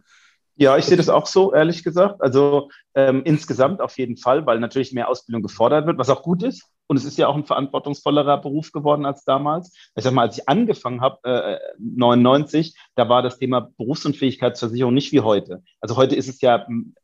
[0.57, 2.21] Ja, ich sehe das auch so, ehrlich gesagt.
[2.21, 6.43] Also ähm, insgesamt auf jeden Fall, weil natürlich mehr Ausbildung gefordert wird, was auch gut
[6.43, 6.65] ist.
[6.87, 9.73] Und es ist ja auch ein verantwortungsvollerer Beruf geworden als damals.
[9.95, 15.13] Ich sag mal, als ich angefangen habe, äh, 99, da war das Thema Berufsunfähigkeitsversicherung nicht
[15.13, 15.63] wie heute.
[15.81, 16.95] Also heute ist es ja hm,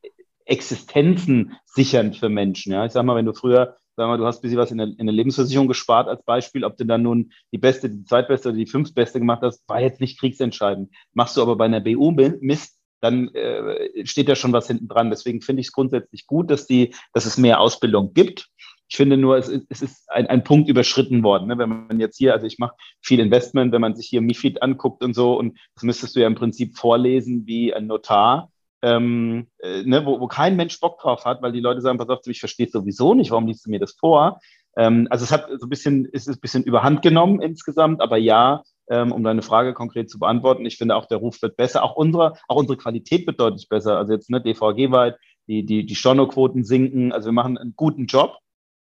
[0.45, 2.73] Existenzen sichernd für Menschen.
[2.73, 4.77] Ja, ich sag mal, wenn du früher Sag mal, du hast ein bisschen was in
[4.77, 8.49] der, in der Lebensversicherung gespart als Beispiel, ob du dann nun die beste, die zweitbeste
[8.49, 10.93] oder die fünftbeste gemacht hast, war jetzt nicht kriegsentscheidend.
[11.13, 15.09] Machst du aber bei einer BU Mist, dann äh, steht da schon was hinten dran.
[15.09, 18.49] Deswegen finde ich es grundsätzlich gut, dass, die, dass es mehr Ausbildung gibt.
[18.89, 21.47] Ich finde nur, es, es ist ein, ein Punkt überschritten worden.
[21.47, 21.57] Ne?
[21.57, 25.03] Wenn man jetzt hier, also ich mache viel Investment, wenn man sich hier MIFID anguckt
[25.03, 28.49] und so, und das müsstest du ja im Prinzip vorlesen wie ein Notar,
[28.81, 30.05] ähm, äh, ne?
[30.05, 32.69] wo, wo kein Mensch Bock drauf hat, weil die Leute sagen, pass auf, ich verstehe
[32.69, 34.39] sowieso nicht, warum liest du mir das vor?
[34.77, 38.63] Ähm, also es hat so ein bisschen, ist ein bisschen überhand genommen insgesamt, aber ja,
[38.89, 40.65] ähm, um deine Frage konkret zu beantworten.
[40.65, 41.83] Ich finde auch, der Ruf wird besser.
[41.83, 43.97] Auch unsere, auch unsere Qualität wird deutlich besser.
[43.97, 47.11] Also jetzt ne, DVG-weit, die, die, die Stornoquoten sinken.
[47.11, 48.37] Also wir machen einen guten Job.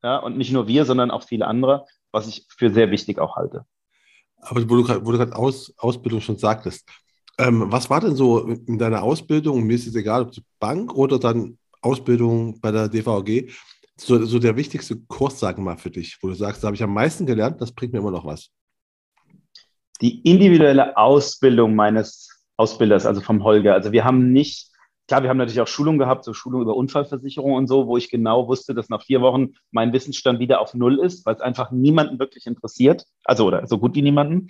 [0.03, 3.35] Ja, und nicht nur wir, sondern auch viele andere, was ich für sehr wichtig auch
[3.35, 3.65] halte.
[4.37, 6.89] Aber wo du gerade Aus, Ausbildung schon sagtest,
[7.37, 10.95] ähm, was war denn so in deiner Ausbildung, mir ist es egal, ob die Bank
[10.95, 13.51] oder dann Ausbildung bei der DVG,
[13.95, 16.75] so, so der wichtigste Kurs, sagen wir mal, für dich, wo du sagst, da habe
[16.75, 18.49] ich am meisten gelernt, das bringt mir immer noch was?
[20.01, 23.73] Die individuelle Ausbildung meines Ausbilders, also vom Holger.
[23.73, 24.69] Also wir haben nicht,
[25.07, 28.09] klar, wir haben natürlich auch Schulungen gehabt, so Schulungen über Unfallversicherung und so, wo ich
[28.09, 31.71] genau wusste, dass nach vier Wochen mein Wissensstand wieder auf Null ist, weil es einfach
[31.71, 33.05] niemanden wirklich interessiert.
[33.23, 34.47] Also oder so gut wie niemanden.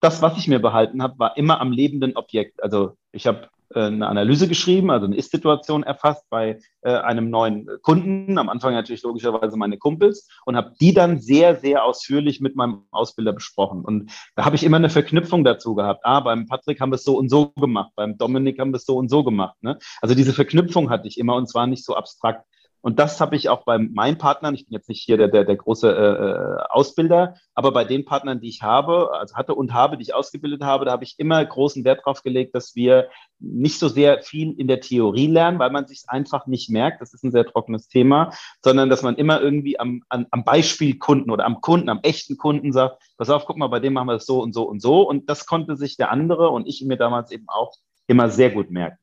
[0.00, 2.62] Das, was ich mir behalten habe, war immer am lebenden Objekt.
[2.62, 8.38] Also ich habe eine Analyse geschrieben, also eine Ist-Situation erfasst bei äh, einem neuen Kunden.
[8.38, 12.84] Am Anfang natürlich logischerweise meine Kumpels und habe die dann sehr, sehr ausführlich mit meinem
[12.90, 13.84] Ausbilder besprochen.
[13.84, 16.00] Und da habe ich immer eine Verknüpfung dazu gehabt.
[16.04, 18.86] Ah, beim Patrick haben wir es so und so gemacht, beim Dominik haben wir es
[18.86, 19.56] so und so gemacht.
[19.62, 19.78] Ne?
[20.00, 22.44] Also diese Verknüpfung hatte ich immer und zwar nicht so abstrakt.
[22.82, 25.44] Und das habe ich auch bei meinen Partnern, ich bin jetzt nicht hier der, der,
[25.44, 29.74] der große äh, äh, Ausbilder, aber bei den Partnern, die ich habe, also hatte und
[29.74, 33.08] habe, die ich ausgebildet habe, da habe ich immer großen Wert drauf gelegt, dass wir
[33.38, 37.12] nicht so sehr viel in der Theorie lernen, weil man sich einfach nicht merkt, das
[37.12, 41.30] ist ein sehr trockenes Thema, sondern dass man immer irgendwie am, an, am Beispiel Kunden
[41.30, 44.14] oder am Kunden, am echten Kunden sagt, pass auf, guck mal, bei dem machen wir
[44.14, 45.02] das so und so und so.
[45.08, 47.74] Und das konnte sich der andere und ich mir damals eben auch
[48.06, 48.99] immer sehr gut merken.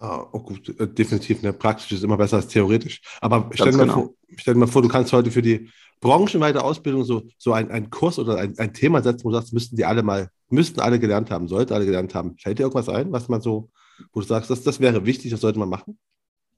[0.00, 1.42] Ah, oh gut, äh, definitiv.
[1.42, 1.52] Ne?
[1.52, 3.00] Praktisch ist immer besser als theoretisch.
[3.20, 3.92] Aber stell dir, genau.
[3.92, 7.70] vor, stell dir, mal vor, du kannst heute für die branchenweite Ausbildung so, so ein,
[7.70, 10.80] einen Kurs oder ein, ein Thema setzen, wo du sagst, müssten die alle mal, müssten
[10.80, 12.36] alle gelernt haben, sollten alle gelernt haben.
[12.38, 13.70] Fällt dir irgendwas ein, was man so,
[14.12, 15.98] wo du sagst, das, das wäre wichtig, das sollte man machen?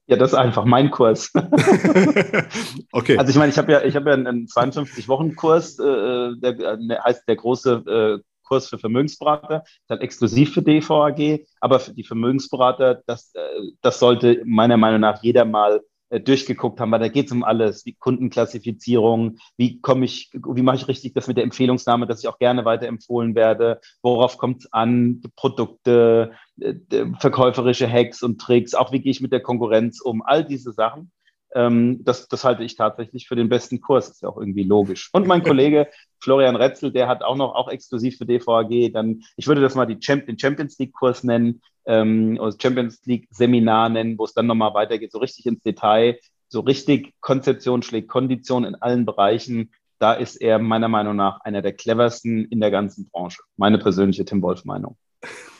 [0.06, 1.32] Ja, das ist einfach mein Kurs.
[2.92, 3.16] okay.
[3.16, 7.28] Also ich meine, ich habe ja, ich habe ja einen 52-Wochen-Kurs, äh, der, der heißt
[7.28, 13.32] der große äh, Kurs für Vermögensberater, dann exklusiv für DVAG, aber für die Vermögensberater, das,
[13.34, 13.40] äh,
[13.80, 17.44] das sollte meiner Meinung nach jeder mal äh, durchgeguckt haben, weil da geht es um
[17.44, 22.18] alles, wie Kundenklassifizierung, wie komme ich, wie mache ich richtig das mit der Empfehlungsnahme, dass
[22.18, 26.74] ich auch gerne weiterempfohlen werde, worauf kommt es an, Produkte, äh,
[27.20, 31.12] verkäuferische Hacks und Tricks, auch wie gehe ich mit der Konkurrenz um, all diese Sachen.
[31.54, 34.08] Ähm, das, das halte ich tatsächlich für den besten Kurs.
[34.08, 35.10] Ist ja auch irgendwie logisch.
[35.12, 35.88] Und mein Kollege
[36.20, 39.86] Florian Retzel, der hat auch noch auch exklusiv für DVAG dann, ich würde das mal
[39.86, 44.34] die Champ den Champions League Kurs nennen, ähm, oder Champions League Seminar nennen, wo es
[44.34, 49.72] dann nochmal weitergeht, so richtig ins Detail, so richtig Konzeption schlägt Kondition in allen Bereichen.
[49.98, 53.42] Da ist er meiner Meinung nach einer der cleversten in der ganzen Branche.
[53.56, 54.96] Meine persönliche Tim Wolf Meinung.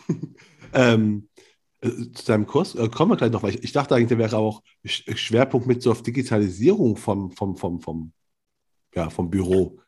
[0.72, 1.28] ähm,
[1.80, 4.18] äh, zu deinem Kurs äh, kommen wir gleich noch, weil ich, ich, dachte eigentlich, der
[4.18, 8.12] wäre auch Schwerpunkt mit so auf Digitalisierung vom, vom, vom, vom,
[8.94, 9.78] ja, vom Büro.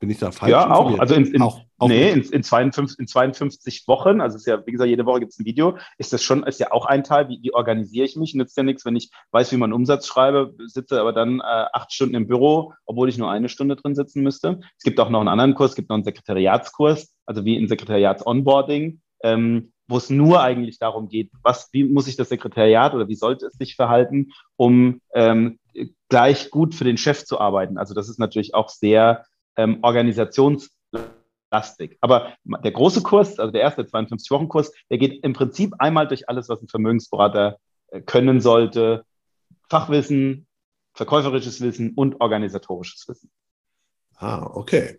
[0.00, 0.50] Bin ich da falsch?
[0.50, 0.98] Ja, auch.
[0.98, 4.64] Also in, in, auch, auch nee, in, in, 52, in 52 Wochen, also ist ja,
[4.66, 7.04] wie gesagt, jede Woche gibt es ein Video, ist das schon, ist ja auch ein
[7.04, 8.34] Teil, wie, wie organisiere ich mich?
[8.34, 11.92] Nützt ja nichts, wenn ich weiß, wie man Umsatz schreibe, sitze aber dann äh, acht
[11.92, 14.60] Stunden im Büro, obwohl ich nur eine Stunde drin sitzen müsste.
[14.76, 17.68] Es gibt auch noch einen anderen Kurs, es gibt noch einen Sekretariatskurs, also wie ein
[17.68, 23.08] Sekretariats-Onboarding, ähm, wo es nur eigentlich darum geht, was, wie muss sich das Sekretariat oder
[23.08, 25.58] wie sollte es sich verhalten, um ähm,
[26.08, 27.78] gleich gut für den Chef zu arbeiten.
[27.78, 29.24] Also das ist natürlich auch sehr
[29.56, 31.98] ähm, organisationslastig.
[32.00, 36.48] Aber der große Kurs, also der erste 52-Wochen-Kurs, der geht im Prinzip einmal durch alles,
[36.48, 39.04] was ein Vermögensberater äh, können sollte.
[39.68, 40.46] Fachwissen,
[40.94, 43.30] verkäuferisches Wissen und organisatorisches Wissen.
[44.16, 44.98] Ah, okay.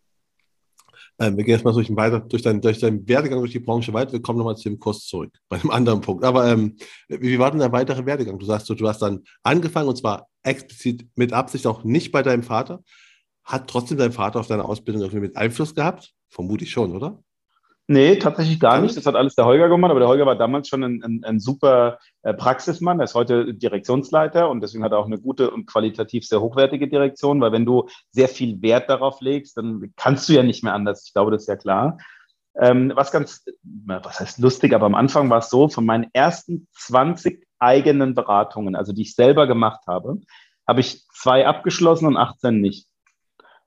[1.19, 3.93] Ähm, wir gehen jetzt mal durch, weiter, durch, deinen, durch deinen Werdegang durch die Branche
[3.93, 4.13] weiter.
[4.13, 6.23] Wir kommen nochmal zu dem Kurs zurück, bei einem anderen Punkt.
[6.23, 8.37] Aber ähm, wie war denn der weitere Werdegang?
[8.37, 12.21] Du sagst, du, du hast dann angefangen und zwar explizit mit Absicht auch nicht bei
[12.21, 12.83] deinem Vater.
[13.47, 16.13] Hat trotzdem dein Vater auf deine Ausbildung irgendwie mit Einfluss gehabt?
[16.27, 17.23] Vermutlich schon, oder?
[17.89, 18.97] Nee, tatsächlich gar nicht.
[18.97, 21.39] Das hat alles der Holger gemacht, aber der Holger war damals schon ein, ein, ein
[21.39, 22.99] super äh, Praxismann.
[22.99, 26.89] Er ist heute Direktionsleiter und deswegen hat er auch eine gute und qualitativ sehr hochwertige
[26.89, 30.73] Direktion, weil wenn du sehr viel Wert darauf legst, dann kannst du ja nicht mehr
[30.73, 31.05] anders.
[31.07, 31.97] Ich glaube, das ist ja klar.
[32.59, 33.45] Ähm, was ganz,
[33.85, 38.75] was heißt lustig, aber am Anfang war es so, von meinen ersten 20 eigenen Beratungen,
[38.75, 40.19] also die ich selber gemacht habe,
[40.67, 42.85] habe ich zwei abgeschlossen und 18 nicht.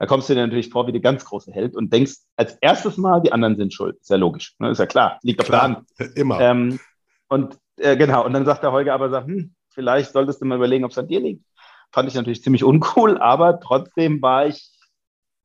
[0.00, 2.96] Da kommst du dir natürlich vor wie der ganz große Held und denkst als erstes
[2.96, 3.98] Mal, die anderen sind schuld.
[4.00, 4.54] Ist ja logisch.
[4.58, 4.70] Ne?
[4.70, 5.18] Ist ja klar.
[5.22, 5.88] Liegt auf der Hand.
[6.14, 6.40] Immer.
[6.40, 6.80] Ähm,
[7.28, 8.24] und äh, genau.
[8.24, 10.96] Und dann sagt der Holger aber, sagt, hm, vielleicht solltest du mal überlegen, ob es
[10.96, 11.44] an dir liegt.
[11.92, 14.70] Fand ich natürlich ziemlich uncool, aber trotzdem war ich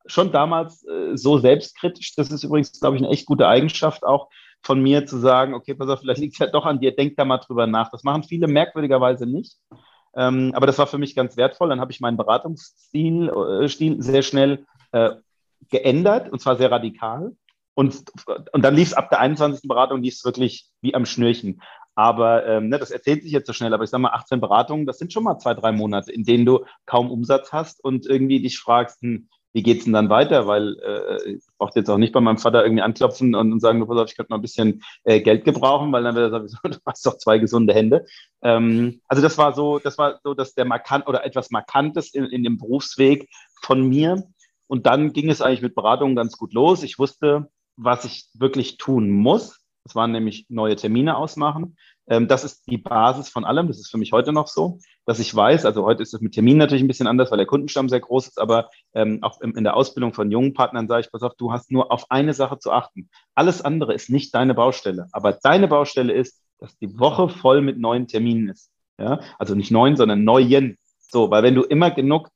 [0.06, 2.14] schon damals äh, so selbstkritisch.
[2.14, 4.30] Das ist übrigens, glaube ich, eine echt gute Eigenschaft auch
[4.62, 7.14] von mir zu sagen, okay, pass auf, vielleicht liegt es ja doch an dir, denk
[7.16, 7.90] da mal drüber nach.
[7.90, 9.58] Das machen viele merkwürdigerweise nicht.
[10.16, 11.68] Ähm, aber das war für mich ganz wertvoll.
[11.68, 15.10] Dann habe ich meinen Beratungsstil äh, Stil sehr schnell äh,
[15.70, 17.32] geändert und zwar sehr radikal.
[17.74, 18.04] Und,
[18.52, 19.68] und dann lief es ab der 21.
[19.68, 21.60] Beratung, lief es wirklich wie am Schnürchen.
[21.94, 24.86] Aber ähm, ne, das erzählt sich jetzt so schnell, aber ich sage mal, 18 Beratungen,
[24.86, 28.40] das sind schon mal zwei, drei Monate, in denen du kaum Umsatz hast und irgendwie
[28.40, 30.46] dich fragst, hm, wie geht's denn dann weiter?
[30.46, 33.86] Weil äh, ich brauchte jetzt auch nicht bei meinem Vater irgendwie anklopfen und, und sagen,
[33.86, 36.58] pass auf, ich könnte mal ein bisschen äh, Geld gebrauchen, weil dann wird er sowieso,
[36.64, 38.04] du hast doch zwei gesunde Hände.
[38.42, 42.26] Ähm, also das war so, das war so, dass der markant oder etwas Markantes in,
[42.26, 43.30] in dem Berufsweg
[43.62, 44.24] von mir.
[44.66, 46.82] Und dann ging es eigentlich mit Beratungen ganz gut los.
[46.82, 49.58] Ich wusste, was ich wirklich tun muss.
[49.84, 51.78] Das waren nämlich neue Termine ausmachen.
[52.08, 53.68] Ähm, das ist die Basis von allem.
[53.68, 56.34] Das ist für mich heute noch so, dass ich weiß, also heute ist es mit
[56.34, 59.64] Terminen natürlich ein bisschen anders, weil der Kundenstamm sehr groß ist, aber ähm, auch in
[59.64, 62.58] der Ausbildung von jungen Partnern sage ich, pass auf, du hast nur auf eine Sache
[62.58, 63.08] zu achten.
[63.34, 65.08] Alles andere ist nicht deine Baustelle.
[65.12, 68.70] Aber deine Baustelle ist, dass die Woche voll mit neuen Terminen ist.
[68.98, 69.20] Ja?
[69.38, 70.78] Also nicht neuen, sondern neuen.
[70.98, 72.30] So, weil wenn du immer genug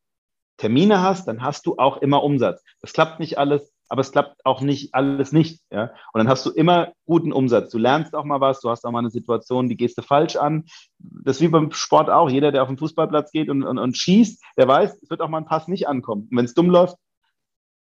[0.57, 2.63] Termine hast, dann hast du auch immer Umsatz.
[2.83, 5.61] Das klappt nicht alles, aber es klappt auch nicht alles nicht.
[5.71, 5.91] Ja?
[6.13, 7.71] Und dann hast du immer guten Umsatz.
[7.71, 10.37] Du lernst auch mal was, du hast auch mal eine Situation, die gehst du falsch
[10.37, 10.65] an.
[10.99, 12.31] Das ist wie beim Sport auch.
[12.31, 15.29] Jeder, der auf den Fußballplatz geht und, und, und schießt, der weiß, es wird auch
[15.29, 16.29] mal ein Pass nicht ankommen.
[16.31, 16.97] Und wenn es dumm läuft,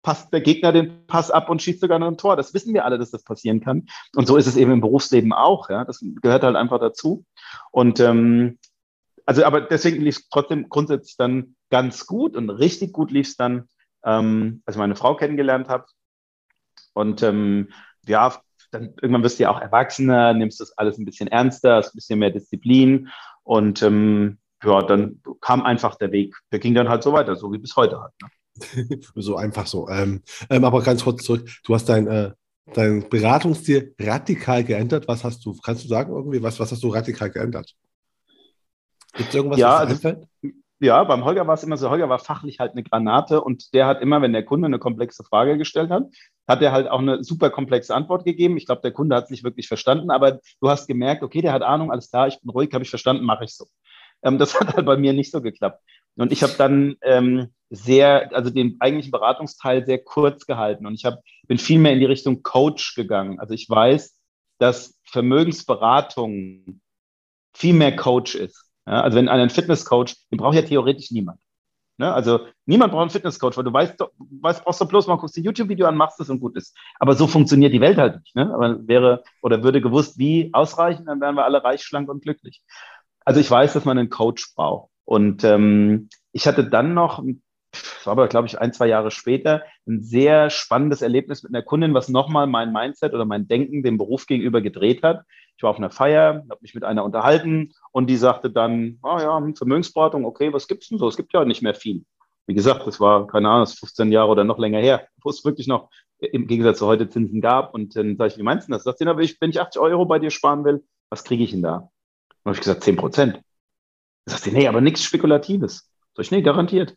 [0.02, 2.36] passt der Gegner den Pass ab und schießt sogar noch ein Tor.
[2.36, 3.86] Das wissen wir alle, dass das passieren kann.
[4.14, 5.70] Und so ist es eben im Berufsleben auch.
[5.70, 5.86] Ja?
[5.86, 7.24] Das gehört halt einfach dazu.
[7.72, 8.58] Und ähm,
[9.24, 13.36] also, aber deswegen lief es trotzdem grundsätzlich dann ganz gut und richtig gut lief es
[13.36, 13.68] dann,
[14.04, 15.86] ähm, als ich meine Frau kennengelernt habe.
[16.92, 17.68] Und ähm,
[18.06, 18.40] ja,
[18.70, 21.96] dann irgendwann wirst du ja auch erwachsener, nimmst das alles ein bisschen ernster, hast ein
[21.96, 23.08] bisschen mehr Disziplin
[23.42, 26.34] und ähm, ja, dann kam einfach der Weg.
[26.50, 28.12] Der ging dann halt so weiter, so wie bis heute halt.
[28.22, 29.00] Ne?
[29.14, 29.88] so einfach so.
[29.88, 32.32] Ähm, ähm, aber ganz kurz zurück, du hast dein, äh,
[32.72, 35.06] dein Beratungsstil radikal geändert.
[35.06, 37.74] Was hast du, kannst du sagen irgendwie, was, was hast du radikal geändert?
[39.12, 42.08] Gibt es irgendwas, ja, was dir also, ja, beim Holger war es immer so, Holger
[42.08, 45.56] war fachlich halt eine Granate und der hat immer, wenn der Kunde eine komplexe Frage
[45.56, 46.04] gestellt hat,
[46.46, 48.56] hat er halt auch eine super komplexe Antwort gegeben.
[48.56, 51.52] Ich glaube, der Kunde hat es nicht wirklich verstanden, aber du hast gemerkt, okay, der
[51.52, 53.66] hat Ahnung, alles klar, ich bin ruhig, habe ich verstanden, mache ich so.
[54.22, 55.82] Ähm, das hat halt bei mir nicht so geklappt.
[56.16, 61.04] Und ich habe dann ähm, sehr, also den eigentlichen Beratungsteil sehr kurz gehalten und ich
[61.04, 63.40] hab, bin viel mehr in die Richtung Coach gegangen.
[63.40, 64.16] Also ich weiß,
[64.58, 66.80] dass Vermögensberatung
[67.52, 68.63] viel mehr Coach ist.
[68.86, 71.40] Ja, also wenn einen Fitnesscoach, den braucht ja theoretisch niemand.
[71.96, 72.12] Ne?
[72.12, 75.44] Also niemand braucht einen Fitnesscoach, weil du weißt, weißt brauchst du bloß mal guckst ein
[75.44, 76.76] YouTube-Video an, machst es und gut ist.
[76.98, 78.34] Aber so funktioniert die Welt halt nicht.
[78.34, 78.52] Ne?
[78.52, 82.62] Aber wäre oder würde gewusst, wie ausreichen, dann wären wir alle reich, schlank und glücklich.
[83.24, 84.90] Also ich weiß, dass man einen Coach braucht.
[85.04, 87.36] Und ähm, ich hatte dann noch das
[88.04, 91.94] war aber, glaube ich, ein, zwei Jahre später, ein sehr spannendes Erlebnis mit einer Kundin,
[91.94, 95.24] was nochmal mein Mindset oder mein Denken dem Beruf gegenüber gedreht hat.
[95.56, 99.16] Ich war auf einer Feier, habe mich mit einer unterhalten und die sagte dann, ah
[99.16, 101.08] oh ja, Vermögensberatung, okay, was gibt's denn so?
[101.08, 102.04] Es gibt ja nicht mehr viel.
[102.46, 105.30] Wie gesagt, das war, keine Ahnung, das ist 15 Jahre oder noch länger her, wo
[105.30, 107.72] es wirklich noch im Gegensatz zu heute Zinsen gab.
[107.72, 108.84] Und dann sage ich, wie meinst du das?
[108.84, 111.88] Sagt sie, wenn ich 80 Euro bei dir sparen will, was kriege ich denn da?
[112.28, 113.40] Dann habe ich gesagt, 10 Prozent.
[114.26, 115.90] Sagt sie, nee, aber nichts Spekulatives.
[116.14, 116.96] Sag ich, nee, garantiert.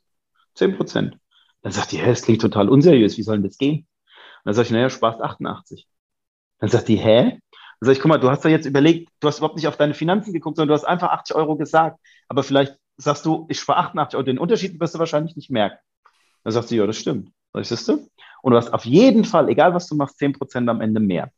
[0.58, 1.18] 10 Prozent.
[1.62, 3.80] Dann sagt die, hä, das klingt total unseriös, wie soll denn das gehen?
[3.80, 5.88] Und dann sage ich, naja, sparst 88.
[6.60, 7.40] Dann sagt die, hä?
[7.80, 9.78] Dann sage ich, guck mal, du hast doch jetzt überlegt, du hast überhaupt nicht auf
[9.78, 12.00] deine Finanzen geguckt, sondern du hast einfach 80 Euro gesagt.
[12.28, 15.78] Aber vielleicht sagst du, ich spare 88 Euro, den Unterschied wirst du wahrscheinlich nicht merken.
[16.44, 17.32] Dann sagt sie, ja, das stimmt.
[17.54, 18.08] Sag ich, siehst du?
[18.42, 21.32] Und du hast auf jeden Fall, egal was du machst, 10 Prozent am Ende mehr.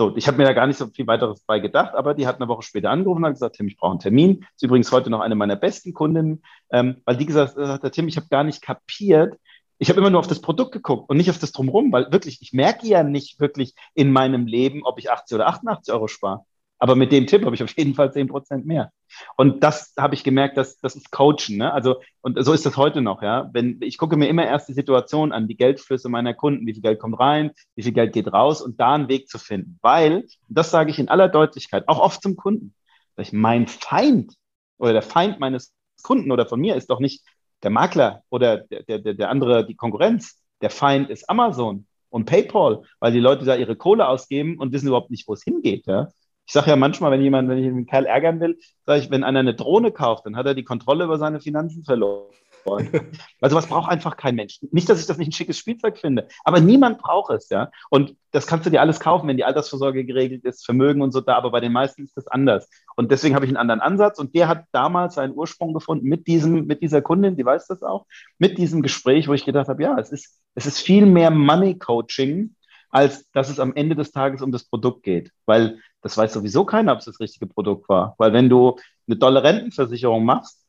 [0.00, 2.36] So, ich habe mir da gar nicht so viel weiteres bei gedacht, aber die hat
[2.36, 4.46] eine Woche später angerufen und hat gesagt, Tim, ich brauche einen Termin.
[4.54, 8.16] Ist übrigens heute noch eine meiner besten Kundinnen, ähm, weil die gesagt hat, Tim, ich
[8.16, 9.34] habe gar nicht kapiert.
[9.76, 12.40] Ich habe immer nur auf das Produkt geguckt und nicht auf das Drumherum, weil wirklich,
[12.40, 16.46] ich merke ja nicht wirklich in meinem Leben, ob ich 80 oder 88 Euro spare.
[16.78, 18.92] Aber mit dem Tipp habe ich auf jeden Fall 10 Prozent mehr.
[19.36, 21.56] Und das habe ich gemerkt, dass das ist Coachen.
[21.56, 21.72] Ne?
[21.72, 23.50] Also, und so ist das heute noch, ja.
[23.52, 26.82] Wenn ich gucke mir immer erst die Situation an, die Geldflüsse meiner Kunden, wie viel
[26.82, 29.78] Geld kommt rein, wie viel Geld geht raus und da einen Weg zu finden.
[29.82, 32.74] Weil, das sage ich in aller Deutlichkeit, auch oft zum Kunden,
[33.16, 34.34] ich, mein Feind
[34.78, 37.22] oder der Feind meines Kunden oder von mir ist doch nicht
[37.62, 40.42] der Makler oder der, der, der andere, die Konkurrenz.
[40.62, 44.88] Der Feind ist Amazon und PayPal, weil die Leute da ihre Kohle ausgeben und wissen
[44.88, 45.86] überhaupt nicht, wo es hingeht.
[45.86, 46.08] Ja?
[46.50, 49.22] Ich sage ja manchmal, wenn jemand, wenn ich einen Kerl ärgern will, sage ich, wenn
[49.22, 52.26] einer eine Drohne kauft, dann hat er die Kontrolle über seine Finanzen verloren.
[53.40, 54.58] Also was braucht einfach kein Mensch.
[54.70, 57.70] Nicht, dass ich das nicht ein schickes Spielzeug finde, aber niemand braucht es, ja.
[57.88, 61.20] Und das kannst du dir alles kaufen, wenn die Altersvorsorge geregelt ist, Vermögen und so
[61.22, 62.68] da, aber bei den meisten ist das anders.
[62.96, 66.26] Und deswegen habe ich einen anderen Ansatz und der hat damals seinen Ursprung gefunden mit
[66.26, 68.06] diesem, mit dieser Kundin, die weiß das auch,
[68.38, 71.78] mit diesem Gespräch, wo ich gedacht habe, ja, es ist, es ist viel mehr Money
[71.78, 72.56] Coaching,
[72.90, 75.30] als dass es am Ende des Tages um das Produkt geht.
[75.46, 78.14] Weil das weiß sowieso keiner, ob es das richtige Produkt war.
[78.18, 80.64] Weil wenn du eine dolle Rentenversicherung machst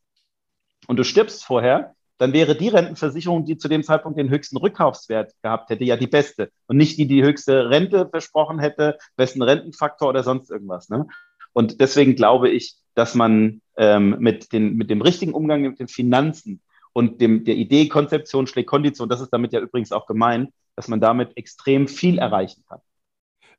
[0.87, 5.33] und du stirbst vorher, dann wäre die Rentenversicherung, die zu dem Zeitpunkt den höchsten Rückkaufswert
[5.41, 6.51] gehabt hätte, ja die beste.
[6.67, 10.89] Und nicht die, die höchste Rente versprochen hätte, besten Rentenfaktor oder sonst irgendwas.
[10.89, 11.07] Ne?
[11.53, 15.87] Und deswegen glaube ich, dass man ähm, mit, den, mit dem richtigen Umgang mit den
[15.87, 16.61] Finanzen
[16.93, 20.87] und dem, der Idee, Konzeption schlägt Kondition, das ist damit ja übrigens auch gemeint, dass
[20.87, 22.81] man damit extrem viel erreichen kann.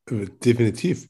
[0.08, 1.08] Äh, definitiv.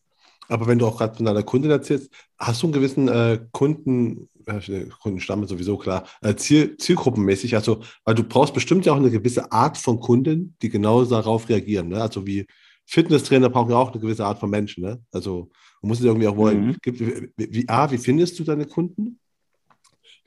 [0.49, 4.29] Aber wenn du auch gerade von deiner Kundin erzählst, hast du einen gewissen äh, Kunden,
[4.47, 8.97] äh, Kundenstamm ist sowieso klar, äh, Ziel, zielgruppenmäßig, also, weil du brauchst bestimmt ja auch
[8.97, 11.89] eine gewisse Art von Kunden, die genau darauf reagieren.
[11.89, 12.03] Ne?
[12.03, 12.47] Also wie
[12.87, 14.83] Fitnesstrainer brauchen ja auch eine gewisse Art von Menschen.
[14.85, 15.01] Ne?
[15.13, 15.51] Also
[15.81, 16.67] man muss es irgendwie auch wollen.
[16.67, 16.77] Mhm.
[16.83, 19.21] Gibt, wie, wie, A, wie findest du deine Kunden?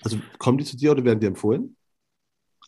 [0.03, 1.75] Also kommen die zu dir oder werden die empfohlen?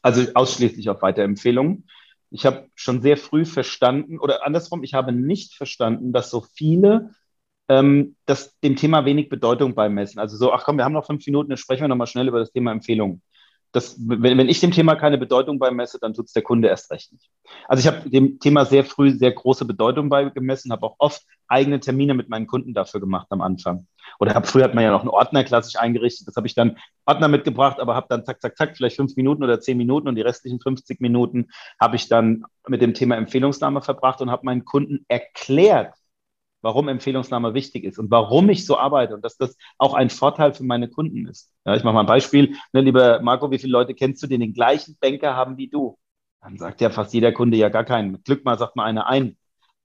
[0.01, 1.87] Also ausschließlich auf Weiterempfehlungen.
[2.29, 7.15] Ich habe schon sehr früh verstanden, oder andersrum, ich habe nicht verstanden, dass so viele
[7.69, 10.19] ähm, das dem Thema wenig Bedeutung beimessen.
[10.19, 12.39] Also so, ach komm, wir haben noch fünf Minuten, dann sprechen wir nochmal schnell über
[12.39, 13.21] das Thema Empfehlungen.
[13.73, 16.89] Das, wenn, wenn ich dem Thema keine Bedeutung beimesse, dann tut es der Kunde erst
[16.89, 17.29] recht nicht.
[17.67, 21.79] Also ich habe dem Thema sehr früh sehr große Bedeutung beigemessen, habe auch oft eigene
[21.79, 23.85] Termine mit meinen Kunden dafür gemacht am Anfang.
[24.19, 26.27] Oder hab, früher hat man ja noch einen Ordner klassisch eingerichtet.
[26.27, 29.43] Das habe ich dann Ordner mitgebracht, aber habe dann zack, zack, zack, vielleicht fünf Minuten
[29.43, 31.49] oder zehn Minuten und die restlichen 50 Minuten
[31.79, 35.93] habe ich dann mit dem Thema Empfehlungsnahme verbracht und habe meinen Kunden erklärt,
[36.61, 40.53] warum Empfehlungsnahme wichtig ist und warum ich so arbeite und dass das auch ein Vorteil
[40.53, 41.51] für meine Kunden ist.
[41.65, 42.55] Ja, ich mache mal ein Beispiel.
[42.73, 45.97] Ne, lieber Marco, wie viele Leute kennst du, die den gleichen Banker haben wie du?
[46.41, 48.11] Dann sagt ja fast jeder Kunde ja gar keinen.
[48.11, 49.37] Mit Glück mal sagt mal einer ein.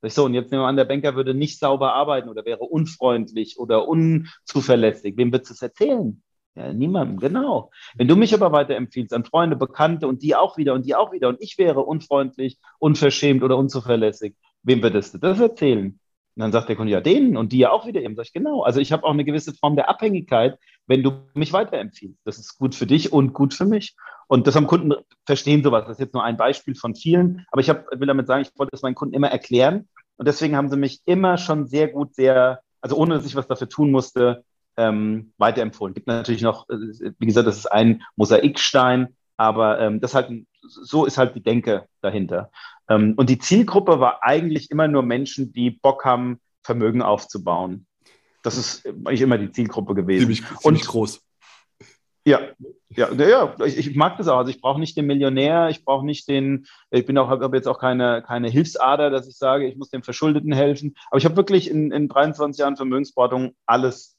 [0.05, 3.59] So, und jetzt nehmen wir an, der Banker würde nicht sauber arbeiten oder wäre unfreundlich
[3.59, 5.17] oder unzuverlässig.
[5.17, 6.21] Wem würdest du es erzählen?
[6.55, 7.71] Ja, niemandem, genau.
[7.95, 11.13] Wenn du mich aber weiterempfiehlst an Freunde, Bekannte und die auch wieder und die auch
[11.13, 15.99] wieder und ich wäre unfreundlich, unverschämt oder unzuverlässig, wem würdest du das erzählen?
[16.35, 18.17] Und dann sagt der Kunde, ja, denen und die ja auch wieder eben.
[18.17, 18.63] Sag ich, genau.
[18.63, 22.21] Also ich habe auch eine gewisse Form der Abhängigkeit, wenn du mich weiterempfiehlst.
[22.25, 23.95] Das ist gut für dich und gut für mich.
[24.29, 24.95] Und das haben Kunden
[25.27, 25.85] verstehen sowas.
[25.85, 27.45] Das ist jetzt nur ein Beispiel von vielen.
[27.51, 29.89] Aber ich hab, will damit sagen, ich wollte es meinen Kunden immer erklären.
[30.17, 33.47] Und deswegen haben sie mich immer schon sehr gut, sehr, also ohne dass ich was
[33.47, 34.45] dafür tun musste,
[34.77, 35.95] ähm, weiterempfohlen.
[35.95, 36.77] Gibt natürlich noch, äh,
[37.19, 40.31] wie gesagt, das ist ein Mosaikstein, aber ähm, das halt,
[40.63, 42.51] so ist halt die Denke dahinter.
[42.89, 47.87] Ähm, und die Zielgruppe war eigentlich immer nur Menschen, die Bock haben, Vermögen aufzubauen.
[48.43, 50.21] Das ist eigentlich immer die Zielgruppe gewesen.
[50.21, 51.21] Ziemlich, ziemlich und, groß.
[52.25, 52.41] Ja,
[52.91, 54.39] ja, ja, ich, ich mag das auch.
[54.39, 57.67] Also ich brauche nicht den Millionär, ich brauche nicht den, ich bin auch, habe jetzt
[57.67, 60.95] auch keine, keine Hilfsader, dass ich sage, ich muss dem Verschuldeten helfen.
[61.11, 64.12] Aber ich habe wirklich in, in 23 Jahren Vermögensberatung alles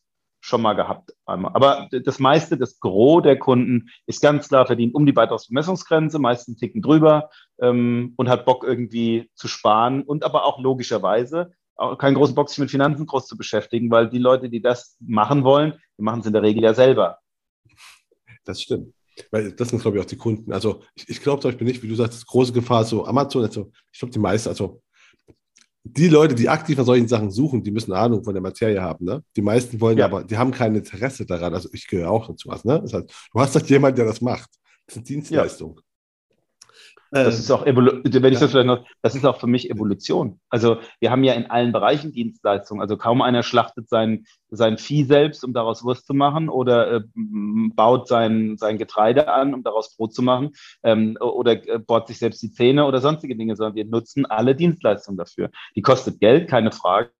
[0.43, 1.13] schon mal gehabt.
[1.25, 1.51] Einmal.
[1.53, 6.57] Aber das meiste, das Gros der Kunden ist ganz klar verdient um die Beitragsbemessungsgrenze, meistens
[6.57, 7.29] ticken drüber
[7.61, 12.49] ähm, und hat Bock irgendwie zu sparen und aber auch logischerweise auch keinen großen Bock,
[12.49, 16.19] sich mit Finanzen groß zu beschäftigen, weil die Leute, die das machen wollen, die machen
[16.19, 17.19] es in der Regel ja selber.
[18.43, 18.93] Das stimmt.
[19.31, 20.51] Weil das sind, glaube ich, auch die Kunden.
[20.51, 23.71] Also ich, ich glaube zum Beispiel nicht, wie du sagst, große Gefahr, so Amazon, also
[23.91, 24.82] ich glaube, die meisten, also
[25.83, 29.05] die Leute, die aktiv an solchen Sachen suchen, die müssen Ahnung von der Materie haben.
[29.05, 29.23] Ne?
[29.35, 30.05] Die meisten wollen ja.
[30.05, 31.53] aber, die haben kein Interesse daran.
[31.53, 32.63] Also ich gehöre auch dazu was.
[32.63, 32.81] Ne?
[32.81, 34.49] Das heißt, du hast halt jemanden, der das macht.
[34.87, 35.75] Das ist eine Dienstleistung.
[35.77, 35.83] Ja.
[37.13, 39.69] Das ähm, ist auch Evolu wenn ich das vielleicht noch, das ist auch für mich
[39.69, 40.39] Evolution.
[40.49, 42.81] Also wir haben ja in allen Bereichen Dienstleistungen.
[42.81, 47.01] Also kaum einer schlachtet sein, sein Vieh selbst, um daraus Wurst zu machen, oder äh,
[47.13, 50.51] baut sein, sein Getreide an, um daraus Brot zu machen,
[50.81, 54.55] ähm, oder äh, bohrt sich selbst die Zähne oder sonstige Dinge, sondern wir nutzen alle
[54.55, 55.51] Dienstleistungen dafür.
[55.75, 57.11] Die kostet Geld, keine Frage.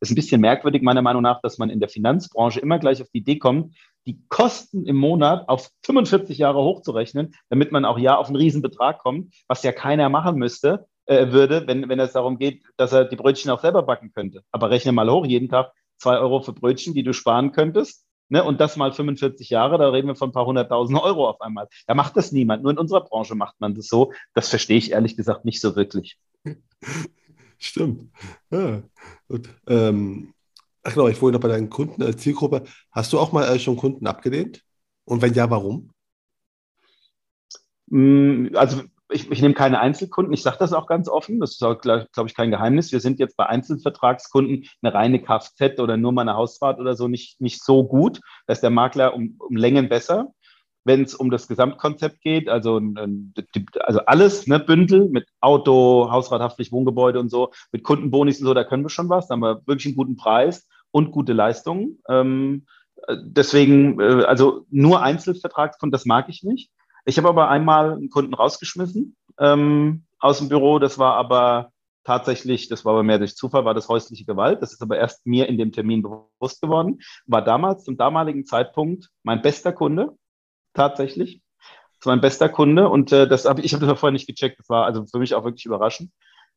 [0.00, 3.08] Ist ein bisschen merkwürdig, meiner Meinung nach, dass man in der Finanzbranche immer gleich auf
[3.08, 3.74] die Idee kommt,
[4.06, 8.98] die Kosten im Monat auf 45 Jahre hochzurechnen, damit man auch ja auf einen Riesenbetrag
[8.98, 13.04] kommt, was ja keiner machen müsste, äh, würde, wenn, wenn es darum geht, dass er
[13.04, 14.42] die Brötchen auch selber backen könnte.
[14.52, 18.04] Aber rechne mal hoch, jeden Tag zwei Euro für Brötchen, die du sparen könntest.
[18.30, 21.42] Ne, und das mal 45 Jahre, da reden wir von ein paar hunderttausend Euro auf
[21.42, 21.68] einmal.
[21.86, 22.62] Da macht das niemand.
[22.62, 24.12] Nur in unserer Branche macht man das so.
[24.32, 26.18] Das verstehe ich ehrlich gesagt nicht so wirklich.
[27.58, 28.10] Stimmt.
[28.50, 28.82] Ja.
[29.28, 29.48] Gut.
[29.68, 30.33] Ähm,
[30.84, 32.64] Ach genau, ich wollte noch bei deinen Kunden, äh, Zielgruppe.
[32.92, 34.62] Hast du auch mal äh, schon Kunden abgelehnt?
[35.04, 35.90] Und wenn ja, warum?
[37.86, 41.58] Mm, also ich, ich nehme keine Einzelkunden, ich sage das auch ganz offen, das ist
[41.58, 42.92] glaube glaub ich, kein Geheimnis.
[42.92, 47.08] Wir sind jetzt bei Einzelvertragskunden eine reine Kfz oder nur mal eine Hausfahrt oder so
[47.08, 48.20] nicht, nicht so gut.
[48.46, 50.32] Da ist der Makler um, um Längen besser.
[50.86, 52.78] Wenn es um das Gesamtkonzept geht, also,
[53.80, 58.52] also alles, ne, Bündel mit Auto, Hausrat, Haftpflicht, Wohngebäude und so, mit Kundenbonis und so,
[58.52, 61.98] da können wir schon was, da haben wir wirklich einen guten Preis und gute Leistungen.
[62.08, 62.66] Ähm,
[63.10, 66.70] deswegen, äh, also nur Einzelvertragskunden, das mag ich nicht.
[67.04, 70.78] Ich habe aber einmal einen Kunden rausgeschmissen ähm, aus dem Büro.
[70.78, 71.72] Das war aber
[72.04, 74.62] tatsächlich, das war aber mehr durch Zufall, war das häusliche Gewalt.
[74.62, 77.00] Das ist aber erst mir in dem Termin bewusst geworden.
[77.26, 80.16] War damals, zum damaligen Zeitpunkt, mein bester Kunde,
[80.74, 81.42] tatsächlich.
[81.98, 84.60] Das war mein bester Kunde und äh, das hab, ich habe das vorher nicht gecheckt.
[84.60, 86.12] Das war also für mich auch wirklich überraschend.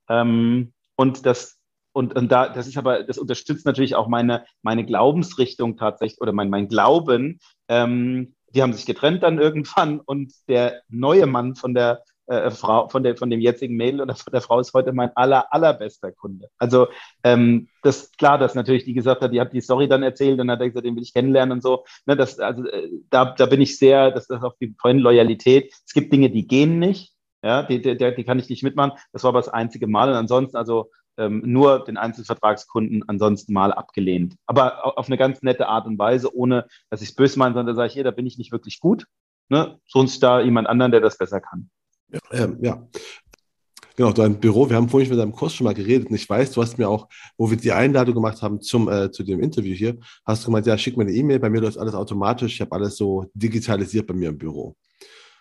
[0.07, 1.57] Ähm, und das
[1.98, 6.32] und, und da, das ist aber, das unterstützt natürlich auch meine, meine Glaubensrichtung tatsächlich oder
[6.32, 7.39] mein, mein Glauben.
[7.68, 12.88] Ähm, die haben sich getrennt dann irgendwann und der neue Mann von der äh, Frau,
[12.88, 16.12] von, der, von dem jetzigen Mädel oder von der Frau ist heute mein aller, allerbester
[16.12, 16.50] Kunde.
[16.60, 16.88] Also
[17.24, 20.39] ähm, das ist klar, dass natürlich die gesagt hat, die hat die Story dann erzählt
[20.39, 21.84] und hat gesagt, den will ich kennenlernen und so.
[22.06, 25.74] Ne, das, also, äh, da, da bin ich sehr, das ist auch wie vorhin Loyalität.
[25.84, 27.16] Es gibt Dinge, die gehen nicht.
[27.43, 28.91] Ja, die, die, die kann ich nicht mitmachen.
[29.14, 30.10] Das war aber das einzige Mal.
[30.10, 34.36] Und ansonsten, also ähm, nur den Einzelvertragskunden ansonsten mal abgelehnt.
[34.45, 37.76] Aber auf eine ganz nette Art und Weise, ohne dass ich es böse meine, sondern
[37.76, 39.05] da sage ich, hey, da bin ich nicht wirklich gut.
[39.49, 39.80] Ne?
[39.88, 41.70] Sonst da jemand anderen, der das besser kann.
[42.11, 42.88] Ja, ähm, ja.
[43.95, 46.51] Genau, dein Büro, wir haben vorhin mit deinem Kurs schon mal geredet und ich weiß,
[46.51, 49.74] du hast mir auch, wo wir die Einladung gemacht haben zum, äh, zu dem Interview
[49.74, 52.61] hier, hast du gemeint, ja, schick mir eine E-Mail, bei mir läuft alles automatisch, ich
[52.61, 54.76] habe alles so digitalisiert bei mir im Büro.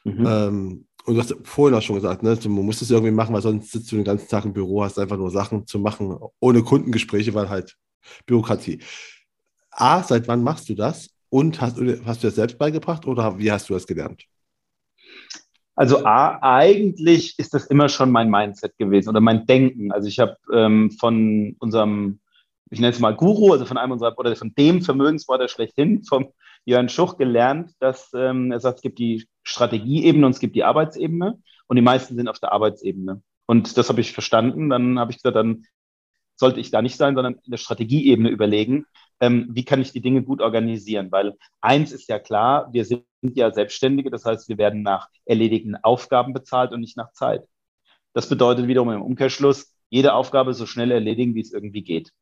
[0.04, 0.26] Mhm.
[0.26, 3.42] Ähm, und du hast vorhin auch schon gesagt, ne, man muss das irgendwie machen, weil
[3.42, 6.62] sonst sitzt du den ganzen Tag im Büro, hast einfach nur Sachen zu machen, ohne
[6.62, 7.76] Kundengespräche, weil halt
[8.26, 8.80] Bürokratie.
[9.70, 11.10] A, seit wann machst du das?
[11.28, 14.24] Und hast, hast du das selbst beigebracht oder wie hast du das gelernt?
[15.74, 19.92] Also A, eigentlich ist das immer schon mein Mindset gewesen oder mein Denken.
[19.92, 22.20] Also ich habe ähm, von unserem,
[22.70, 26.32] ich nenne es mal Guru, also von einem unserer, oder von dem Vermögensberater schlechthin, vom
[26.64, 30.64] Jörn Schuch gelernt, dass ähm, er sagt, es gibt die Strategieebene und es gibt die
[30.64, 31.38] Arbeitsebene
[31.68, 33.22] und die meisten sind auf der Arbeitsebene.
[33.46, 34.68] Und das habe ich verstanden.
[34.70, 35.64] Dann habe ich gesagt, dann
[36.34, 38.86] sollte ich da nicht sein, sondern in der Strategieebene überlegen,
[39.20, 41.10] ähm, wie kann ich die Dinge gut organisieren?
[41.10, 45.76] Weil eins ist ja klar, wir sind ja Selbstständige, das heißt, wir werden nach erledigten
[45.76, 47.46] Aufgaben bezahlt und nicht nach Zeit.
[48.12, 52.12] Das bedeutet wiederum im Umkehrschluss, jede Aufgabe so schnell erledigen, wie es irgendwie geht.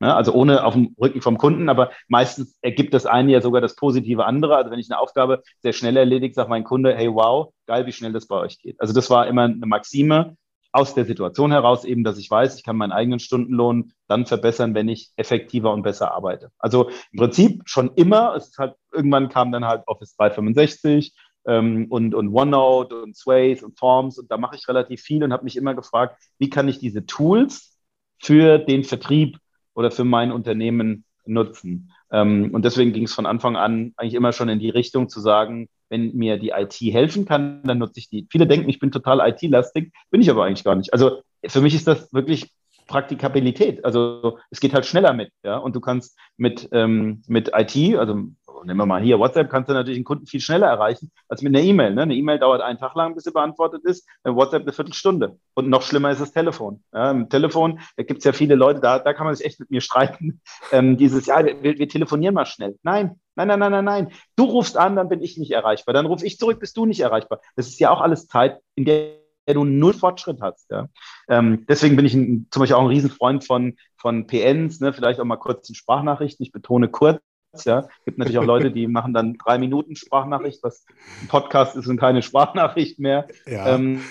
[0.00, 0.14] Ne?
[0.14, 3.76] Also ohne auf dem Rücken vom Kunden, aber meistens ergibt das eine ja sogar das
[3.76, 4.56] positive andere.
[4.56, 7.92] Also wenn ich eine Aufgabe sehr schnell erledige, sagt mein Kunde, hey wow, geil, wie
[7.92, 8.80] schnell das bei euch geht.
[8.80, 10.36] Also das war immer eine Maxime
[10.72, 14.74] aus der Situation heraus eben, dass ich weiß, ich kann meinen eigenen Stundenlohn dann verbessern,
[14.74, 16.50] wenn ich effektiver und besser arbeite.
[16.58, 21.12] Also im Prinzip schon immer, es ist halt, irgendwann kam dann halt Office 365
[21.46, 25.32] ähm, und, und OneNote und Sways und Forms und da mache ich relativ viel und
[25.32, 27.76] habe mich immer gefragt, wie kann ich diese Tools
[28.20, 29.38] für den Vertrieb
[29.80, 31.90] oder für mein Unternehmen nutzen.
[32.12, 35.20] Ähm, und deswegen ging es von Anfang an eigentlich immer schon in die Richtung zu
[35.20, 38.26] sagen, wenn mir die IT helfen kann, dann nutze ich die.
[38.30, 40.92] Viele denken, ich bin total IT-lastig, bin ich aber eigentlich gar nicht.
[40.92, 42.50] Also für mich ist das wirklich
[42.86, 43.84] Praktikabilität.
[43.86, 45.56] Also es geht halt schneller mit, ja.
[45.56, 48.24] Und du kannst mit, ähm, mit IT, also
[48.64, 51.54] nehmen wir mal hier WhatsApp, kannst du natürlich einen Kunden viel schneller erreichen als mit
[51.54, 51.94] einer E-Mail.
[51.94, 52.02] Ne?
[52.02, 55.38] Eine E-Mail dauert einen Tag lang, bis sie beantwortet ist, WhatsApp eine Viertelstunde.
[55.54, 56.82] Und noch schlimmer ist das Telefon.
[56.92, 59.60] Ja, Im Telefon, da gibt es ja viele Leute, da, da kann man sich echt
[59.60, 60.40] mit mir streiten.
[60.72, 62.78] Ähm, dieses, ja, wir, wir telefonieren mal schnell.
[62.82, 64.12] Nein, Nein, nein, nein, nein, nein.
[64.36, 65.94] Du rufst an, dann bin ich nicht erreichbar.
[65.94, 67.40] Dann rufe ich zurück, bist du nicht erreichbar.
[67.56, 69.14] Das ist ja auch alles Zeit, in der
[69.46, 70.70] du null Fortschritt hast.
[70.70, 70.88] Ja?
[71.28, 74.92] Ähm, deswegen bin ich ein, zum Beispiel auch ein Riesenfreund von, von PNs, ne?
[74.92, 76.44] vielleicht auch mal kurz in Sprachnachrichten.
[76.44, 77.20] Ich betone kurz.
[77.64, 80.86] Ja, gibt natürlich auch Leute, die machen dann drei Minuten Sprachnachricht, was
[81.22, 83.26] ein Podcast ist und keine Sprachnachricht mehr.
[83.46, 83.74] Ja.
[83.74, 84.02] Ähm,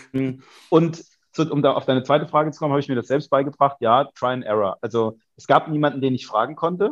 [0.70, 3.30] und so, um da auf deine zweite Frage zu kommen, habe ich mir das selbst
[3.30, 3.78] beigebracht.
[3.80, 4.78] Ja, Try and Error.
[4.82, 6.92] Also es gab niemanden, den ich fragen konnte.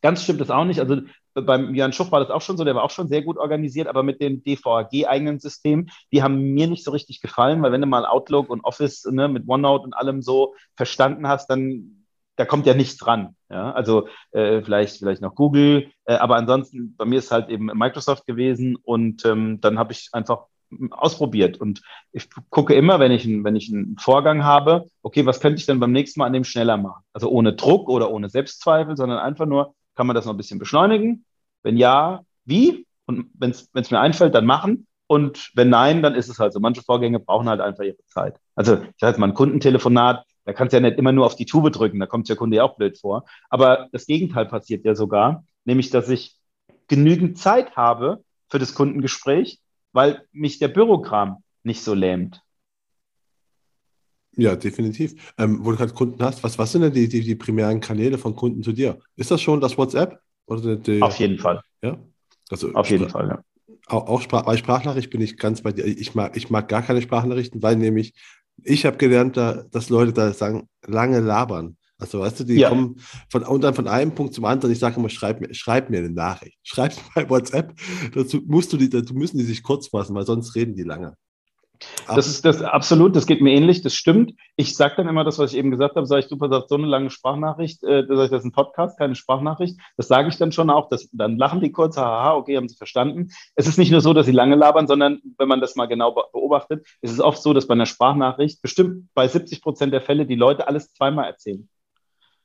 [0.00, 0.80] Ganz stimmt das auch nicht.
[0.80, 1.02] Also
[1.34, 3.88] beim Jan Schuch war das auch schon so, der war auch schon sehr gut organisiert,
[3.88, 7.86] aber mit den DVAG-eigenen Systemen, die haben mir nicht so richtig gefallen, weil wenn du
[7.86, 12.01] mal Outlook und Office ne, mit OneNote und allem so verstanden hast, dann
[12.36, 13.36] da kommt ja nichts dran.
[13.50, 13.72] Ja?
[13.72, 18.26] Also äh, vielleicht, vielleicht noch Google, äh, aber ansonsten, bei mir ist halt eben Microsoft
[18.26, 20.46] gewesen und ähm, dann habe ich einfach
[20.90, 21.60] ausprobiert.
[21.60, 25.66] Und ich gucke immer, wenn ich, wenn ich einen Vorgang habe, okay, was könnte ich
[25.66, 27.02] denn beim nächsten Mal an dem schneller machen?
[27.12, 30.58] Also ohne Druck oder ohne Selbstzweifel, sondern einfach nur, kann man das noch ein bisschen
[30.58, 31.24] beschleunigen?
[31.62, 32.86] Wenn ja, wie?
[33.06, 34.86] Und wenn es mir einfällt, dann machen.
[35.12, 36.58] Und wenn nein, dann ist es halt so.
[36.58, 38.40] Manche Vorgänge brauchen halt einfach ihre Zeit.
[38.54, 41.36] Also ich sage jetzt mal ein Kundentelefonat, da kannst du ja nicht immer nur auf
[41.36, 43.26] die Tube drücken, da kommt der Kunde ja auch blöd vor.
[43.50, 46.38] Aber das Gegenteil passiert ja sogar, nämlich dass ich
[46.88, 49.58] genügend Zeit habe für das Kundengespräch,
[49.92, 52.40] weil mich der Bürokram nicht so lähmt.
[54.34, 55.34] Ja, definitiv.
[55.36, 58.16] Ähm, wo du gerade Kunden hast, was, was sind denn die, die, die primären Kanäle
[58.16, 58.98] von Kunden zu dir?
[59.16, 60.22] Ist das schon das WhatsApp?
[60.46, 61.60] Oder die, Auf jeden Fall.
[61.82, 61.98] Ja.
[62.48, 63.44] Also Auf jeden Fall, ja.
[63.86, 65.84] Auch, auch Sprach, bei Sprachnachricht bin ich ganz bei dir.
[65.84, 68.14] Ich mag, ich mag gar keine Sprachnachrichten, weil nämlich
[68.64, 71.76] ich habe gelernt, da, dass Leute da sagen, lange labern.
[71.98, 72.68] Also, weißt du, die ja.
[72.68, 72.96] kommen
[73.30, 74.72] von, und dann von einem Punkt zum anderen.
[74.72, 76.58] Ich sage immer, schreib mir, schreib mir eine Nachricht.
[76.64, 77.74] Schreib bei WhatsApp.
[78.12, 81.16] Dazu musst du die, dazu müssen die sich kurz fassen, weil sonst reden die lange.
[82.06, 84.34] Das ist das absolut, das geht mir ähnlich, das stimmt.
[84.56, 86.74] Ich sage dann immer das, was ich eben gesagt habe, sage ich, super, sagt so
[86.74, 89.78] eine lange Sprachnachricht, äh, das ist ein Podcast, keine Sprachnachricht.
[89.96, 92.76] Das sage ich dann schon auch, das, dann lachen die kurz, haha, okay, haben sie
[92.76, 93.30] verstanden.
[93.54, 96.12] Es ist nicht nur so, dass sie lange labern, sondern wenn man das mal genau
[96.12, 100.26] beobachtet, ist es oft so, dass bei einer Sprachnachricht bestimmt bei 70 Prozent der Fälle
[100.26, 101.68] die Leute alles zweimal erzählen.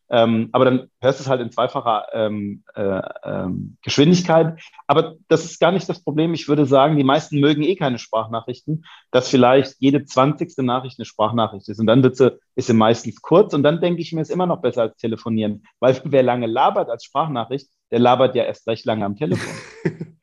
[0.10, 4.60] Ähm, aber dann hörst du es halt in zweifacher ähm, äh, ähm, Geschwindigkeit.
[4.88, 6.34] Aber das ist gar nicht das Problem.
[6.34, 11.06] Ich würde sagen, die meisten mögen eh keine Sprachnachrichten, dass vielleicht jede zwanzigste Nachricht eine
[11.06, 11.80] Sprachnachricht ist.
[11.80, 13.54] Und dann wird sie, ist sie meistens kurz.
[13.54, 15.64] Und dann denke ich mir, ist immer noch besser als telefonieren.
[15.80, 19.54] Weil wer lange labert als Sprachnachricht, der labert ja erst recht lange am Telefon.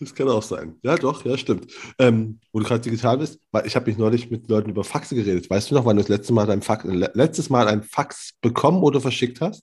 [0.00, 0.78] Das kann auch sein.
[0.82, 1.72] Ja, doch, ja, stimmt.
[1.98, 5.14] Ähm, wo du gerade digital bist, weil ich habe mich neulich mit Leuten über Faxe
[5.14, 5.48] geredet.
[5.48, 8.82] Weißt du noch, wann du das letzte Mal ein Fax, letztes Mal ein Fax bekommen
[8.82, 9.62] oder verschickt hast?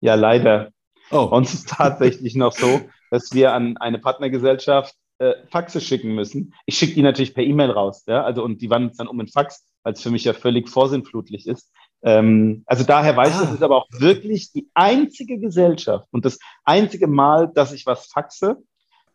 [0.00, 0.70] Ja, leider.
[1.10, 1.28] Oh.
[1.30, 6.54] Uns ist tatsächlich noch so, dass wir an eine Partnergesellschaft äh, Faxe schicken müssen.
[6.66, 9.20] Ich schicke die natürlich per E-Mail raus, ja, also und die wandeln es dann um
[9.20, 11.70] in Fax, weil es für mich ja völlig vorsinnflutlich ist.
[12.02, 13.44] Ähm, also daher weiß ich, ah.
[13.44, 18.06] das ist aber auch wirklich die einzige Gesellschaft und das einzige Mal, dass ich was
[18.06, 18.56] faxe,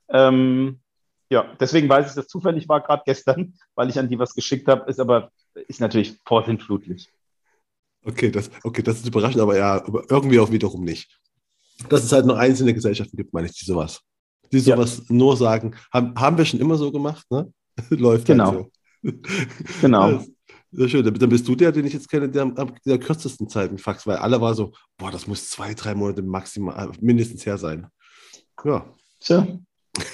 [0.10, 0.80] ähm,
[1.30, 4.68] ja, deswegen weiß ich, dass zufällig war gerade gestern, weil ich an die was geschickt
[4.68, 5.32] habe, ist aber
[5.68, 7.10] ist natürlich vorsinnflutlich.
[8.04, 11.20] Okay, das, okay, das ist überraschend, aber ja, aber irgendwie auch wiederum nicht.
[11.90, 14.02] Dass es halt nur einzelne Gesellschaften gibt, meine ich, die sowas.
[14.52, 15.16] Die sowas ja.
[15.16, 17.52] nur sagen, haben, haben wir schon immer so gemacht, ne?
[17.90, 18.52] Läuft halt genau.
[18.52, 18.68] Halt
[19.04, 19.12] so.
[19.82, 20.24] Genau.
[20.72, 21.04] Sehr schön.
[21.06, 24.06] Dann bist du der, den ich jetzt kenne, der am der kürzesten Zeit mit Fax,
[24.06, 27.88] weil alle war so, boah, das muss zwei, drei Monate maximal mindestens her sein.
[28.64, 28.86] Ja.
[29.20, 29.60] So.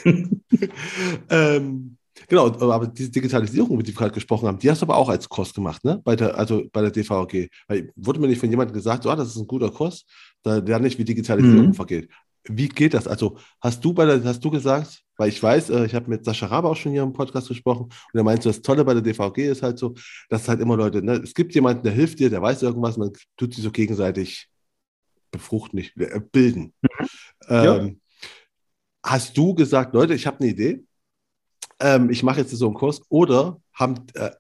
[1.29, 4.97] ähm, genau, aber diese Digitalisierung, über die wir gerade gesprochen haben, die hast du aber
[4.97, 6.01] auch als Kurs gemacht, ne?
[6.03, 7.49] Bei der, also bei der DVG.
[7.67, 10.05] Weil wurde mir nicht von jemandem gesagt, so, ah, das ist ein guter Kurs,
[10.43, 11.73] da lerne ich, wie Digitalisierung mhm.
[11.73, 12.09] vergeht.
[12.45, 13.07] Wie geht das?
[13.07, 16.25] Also hast du bei der, hast du gesagt, weil ich weiß, äh, ich habe mit
[16.25, 19.03] Sascha Rabe auch schon hier im Podcast gesprochen und er meinte, das Tolle bei der
[19.03, 19.93] DVG ist halt so,
[20.29, 23.11] dass halt immer Leute, ne, es gibt jemanden, der hilft dir, der weiß irgendwas, man
[23.38, 24.47] tut sich so gegenseitig
[25.29, 26.73] befruchten, nicht äh, bilden.
[26.82, 27.07] Mhm.
[27.47, 28.01] Ähm,
[29.03, 30.85] hast du gesagt, Leute, ich habe eine Idee,
[31.79, 34.31] ähm, ich mache jetzt so einen Kurs, oder haben, äh,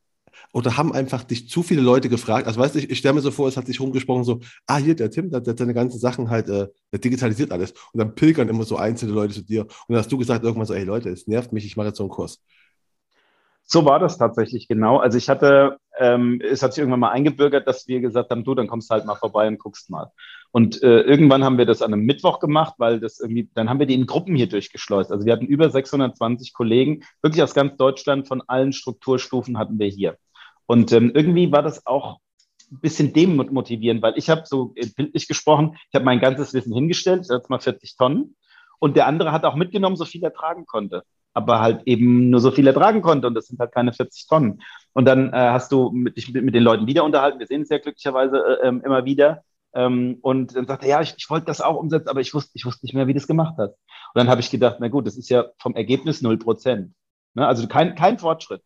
[0.53, 2.47] oder haben einfach dich zu viele Leute gefragt?
[2.47, 4.77] Also weißt du, ich, ich stelle mir so vor, es hat sich rumgesprochen, so, ah,
[4.77, 7.73] hier, der Tim, der, hat seine ganzen Sachen halt, äh, der digitalisiert alles.
[7.93, 9.61] Und dann pilgern immer so einzelne Leute zu dir.
[9.61, 11.97] Und dann hast du gesagt irgendwann so, ey Leute, es nervt mich, ich mache jetzt
[11.97, 12.43] so einen Kurs.
[13.63, 14.97] So war das tatsächlich genau.
[14.97, 18.53] Also ich hatte, ähm, es hat sich irgendwann mal eingebürgert, dass wir gesagt haben, du,
[18.53, 20.11] dann kommst halt mal vorbei und guckst mal.
[20.51, 23.79] Und äh, irgendwann haben wir das an einem Mittwoch gemacht, weil das irgendwie, dann haben
[23.79, 25.11] wir die in Gruppen hier durchgeschleust.
[25.11, 29.87] Also wir hatten über 620 Kollegen, wirklich aus ganz Deutschland, von allen Strukturstufen hatten wir
[29.87, 30.17] hier.
[30.65, 32.19] Und ähm, irgendwie war das auch
[32.69, 37.27] ein bisschen demotivierend, weil ich habe so bildlich gesprochen, ich habe mein ganzes Wissen hingestellt,
[37.29, 38.35] jetzt mal 40 Tonnen.
[38.79, 42.39] Und der andere hat auch mitgenommen, so viel er tragen konnte aber halt eben nur
[42.39, 44.61] so viel ertragen konnte und das sind halt keine 40 Tonnen.
[44.93, 47.61] Und dann äh, hast du mit, dich mit, mit den Leuten wieder unterhalten, wir sehen
[47.61, 49.43] es ja glücklicherweise äh, ähm, immer wieder
[49.73, 52.51] Ähm, und dann sagte er, ja, ich, ich wollte das auch umsetzen, aber ich wusste,
[52.55, 53.71] ich wusste nicht mehr, wie das gemacht hast.
[53.71, 56.93] Und dann habe ich gedacht, na gut, das ist ja vom Ergebnis null Prozent.
[57.33, 57.47] Ne?
[57.47, 58.61] Also kein, kein Fortschritt,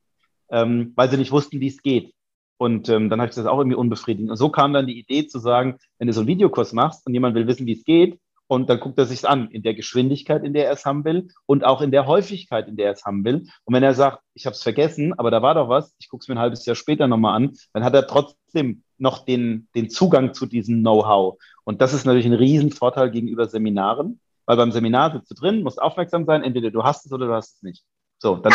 [0.50, 2.14] ähm, weil sie nicht wussten, wie es geht.
[2.58, 4.32] Und ähm, dann habe ich das auch irgendwie unbefriedigend.
[4.32, 7.14] Und so kam dann die Idee zu sagen, wenn du so einen Videokurs machst und
[7.14, 10.44] jemand will wissen, wie es geht, und dann guckt er sich an, in der Geschwindigkeit,
[10.44, 13.04] in der er es haben will und auch in der Häufigkeit, in der er es
[13.04, 13.48] haben will.
[13.64, 16.22] Und wenn er sagt, ich habe es vergessen, aber da war doch was, ich gucke
[16.22, 19.90] es mir ein halbes Jahr später nochmal an, dann hat er trotzdem noch den, den
[19.90, 21.38] Zugang zu diesem Know-how.
[21.64, 25.82] Und das ist natürlich ein Riesenvorteil gegenüber Seminaren, weil beim Seminar sitzt du drin, musst
[25.82, 27.84] aufmerksam sein, entweder du hast es oder du hast es nicht.
[28.20, 28.54] So, dann,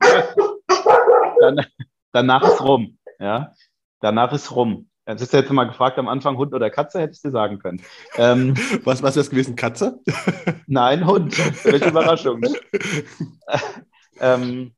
[1.40, 1.66] dann,
[2.12, 2.98] danach ist rum.
[3.18, 3.52] Ja?
[4.00, 4.88] Danach ist rum.
[5.04, 7.82] Das ist jetzt mal gefragt am Anfang, Hund oder Katze, hätte ich dir sagen können.
[8.16, 8.54] Ähm,
[8.84, 10.00] was was wäre es gewesen, Katze?
[10.66, 11.36] Nein, Hund.
[11.64, 12.40] Welche Überraschung.
[14.20, 14.72] ähm,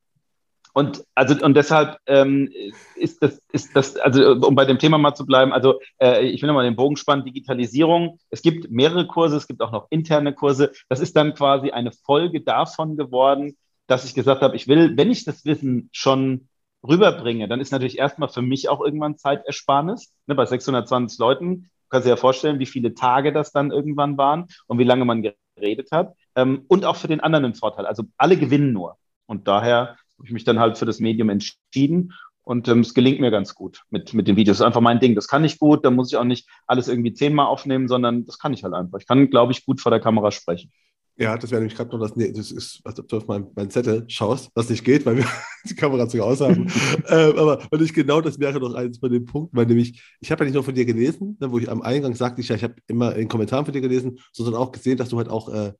[0.75, 2.51] und also und deshalb ähm,
[2.97, 5.53] ist das ist das also um bei dem Thema mal zu bleiben.
[5.53, 7.25] Also äh, ich will nochmal den Bogen spannen.
[7.25, 8.19] Digitalisierung.
[8.31, 9.37] Es gibt mehrere Kurse.
[9.37, 10.73] Es gibt auch noch interne Kurse.
[10.89, 13.57] Das ist dann quasi eine Folge davon geworden,
[13.87, 16.49] dass ich gesagt habe, ich will, wenn ich das Wissen schon
[16.87, 20.13] rüberbringe, dann ist natürlich erstmal für mich auch irgendwann Zeitersparnis.
[20.27, 24.19] Ne, bei 620 Leuten kannst du dir ja vorstellen, wie viele Tage das dann irgendwann
[24.19, 25.23] waren und wie lange man
[25.57, 26.15] geredet hat.
[26.35, 27.87] Ähm, und auch für den anderen ein Vorteil.
[27.87, 28.97] Also alle gewinnen nur.
[29.27, 32.13] Und daher habe ich mich dann halt für das Medium entschieden.
[32.43, 34.59] Und ähm, es gelingt mir ganz gut mit, mit den Videos.
[34.59, 35.15] Das ist einfach mein Ding.
[35.15, 35.85] Das kann ich gut.
[35.85, 38.99] Da muss ich auch nicht alles irgendwie zehnmal aufnehmen, sondern das kann ich halt einfach.
[38.99, 40.71] Ich kann, glaube ich, gut vor der Kamera sprechen.
[41.17, 43.47] Ja, das wäre nämlich gerade noch das, nee, das ist, als ob du auf meinen
[43.55, 45.27] mein Zettel schaust, was nicht geht, weil wir
[45.65, 46.67] die Kamera sogar aus haben.
[47.09, 50.33] ähm, aber und ich genau das wäre noch eins von den Punkten, weil nämlich, ich
[50.33, 52.57] habe ja nicht nur von dir gelesen, ne, wo ich am Eingang sagte, ich ja,
[52.57, 55.49] ich habe immer in Kommentaren von dir gelesen, sondern auch gesehen, dass du halt auch
[55.51, 55.73] äh,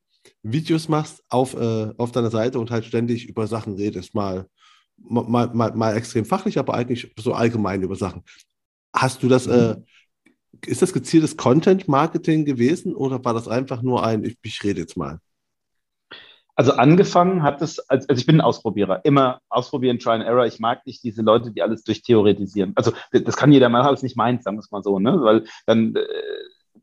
[0.43, 4.47] Videos machst auf, äh, auf deiner Seite und halt ständig über Sachen redest, mal,
[4.97, 8.23] mal, mal, mal extrem fachlich, aber eigentlich so allgemein über Sachen.
[8.93, 9.75] Hast du das, äh,
[10.65, 14.97] ist das gezieltes Content-Marketing gewesen oder war das einfach nur ein, ich, ich rede jetzt
[14.97, 15.19] mal?
[16.57, 20.45] Also angefangen hat es, also ich bin ein Ausprobierer, immer ausprobieren, try and error.
[20.45, 22.71] Ich mag nicht diese Leute, die alles durchtheoretisieren.
[22.75, 25.19] Also das kann jeder mal, aber es nicht meins, sagen wir es mal so, ne?
[25.21, 26.03] Weil dann, äh,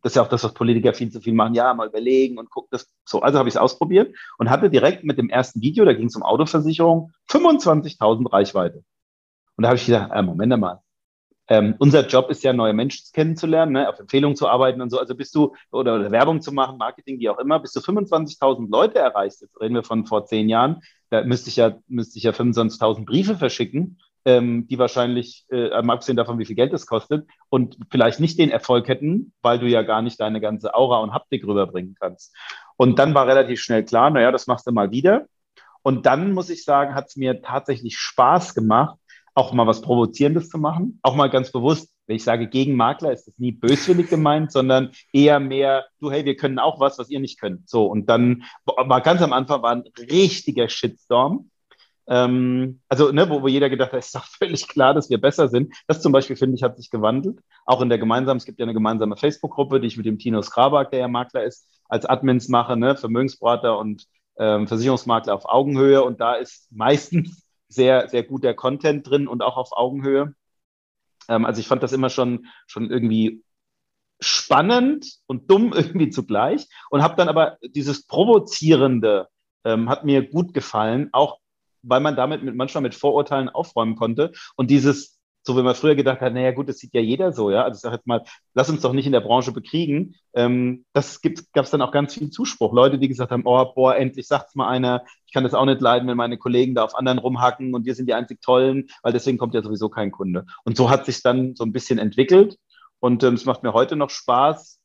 [0.03, 2.51] das ist ja auch das, was Politiker viel zu viel machen, ja, mal überlegen und
[2.51, 3.21] gucken das so.
[3.23, 6.17] Also habe ich es ausprobiert und hatte direkt mit dem ersten Video, da ging es
[6.17, 8.85] um Autoversicherung, 25.000 Reichweite.
[9.57, 10.83] Und da habe ich gedacht, äh, Moment mal,
[11.49, 14.99] ähm, unser Job ist ja, neue Menschen kennenzulernen, ne, auf Empfehlungen zu arbeiten und so.
[14.99, 18.71] Also bist du, oder, oder Werbung zu machen, Marketing, wie auch immer, bis du 25.000
[18.71, 22.25] Leute erreichst, jetzt reden wir von vor zehn Jahren, da müsste ich ja, müsste ich
[22.25, 27.27] ja 25.000 Briefe verschicken, ähm, die wahrscheinlich, äh, abgesehen davon, wie viel Geld das kostet,
[27.49, 31.13] und vielleicht nicht den Erfolg hätten, weil du ja gar nicht deine ganze Aura und
[31.13, 32.35] Haptik rüberbringen kannst.
[32.77, 35.27] Und dann war relativ schnell klar, naja, das machst du mal wieder.
[35.83, 38.99] Und dann muss ich sagen, hat es mir tatsächlich Spaß gemacht,
[39.35, 43.13] auch mal was Provozierendes zu machen, auch mal ganz bewusst, wenn ich sage gegen Makler,
[43.13, 47.09] ist das nie böswillig gemeint, sondern eher mehr, du, hey, wir können auch was, was
[47.11, 47.69] ihr nicht könnt.
[47.69, 51.51] So, und dann war ganz am Anfang war ein richtiger Shitstorm.
[52.09, 55.49] Ähm, also, ne, wo, wo jeder gedacht hat, ist doch völlig klar, dass wir besser
[55.49, 55.75] sind.
[55.87, 57.41] Das zum Beispiel, finde ich, hat sich gewandelt.
[57.65, 60.43] Auch in der gemeinsamen, es gibt ja eine gemeinsame Facebook-Gruppe, die ich mit dem Tino
[60.43, 64.07] Skrabak, der ja Makler ist, als Admins mache, ne, Vermögensberater und
[64.39, 66.03] ähm, Versicherungsmakler auf Augenhöhe.
[66.03, 70.35] Und da ist meistens sehr, sehr guter Content drin und auch auf Augenhöhe.
[71.29, 73.43] Ähm, also ich fand das immer schon, schon irgendwie
[74.21, 79.29] spannend und dumm irgendwie zugleich und habe dann aber dieses Provozierende
[79.65, 81.39] ähm, hat mir gut gefallen, auch
[81.83, 85.95] weil man damit mit, manchmal mit Vorurteilen aufräumen konnte und dieses so wie man früher
[85.95, 87.65] gedacht hat, naja gut, das sieht ja jeder so, ja.
[87.65, 88.23] Also ich sage jetzt mal,
[88.55, 90.15] lass uns doch nicht in der Branche bekriegen.
[90.35, 92.73] Ähm, das gab es dann auch ganz viel Zuspruch.
[92.73, 95.81] Leute, die gesagt haben, oh, boah, endlich sagt's mal einer, ich kann das auch nicht
[95.81, 99.13] leiden, wenn meine Kollegen da auf anderen rumhacken und wir sind die einzig Tollen, weil
[99.13, 100.47] deswegen kommt ja sowieso kein Kunde.
[100.65, 102.57] Und so hat sich dann so ein bisschen entwickelt.
[103.01, 104.81] Und ähm, es macht mir heute noch Spaß,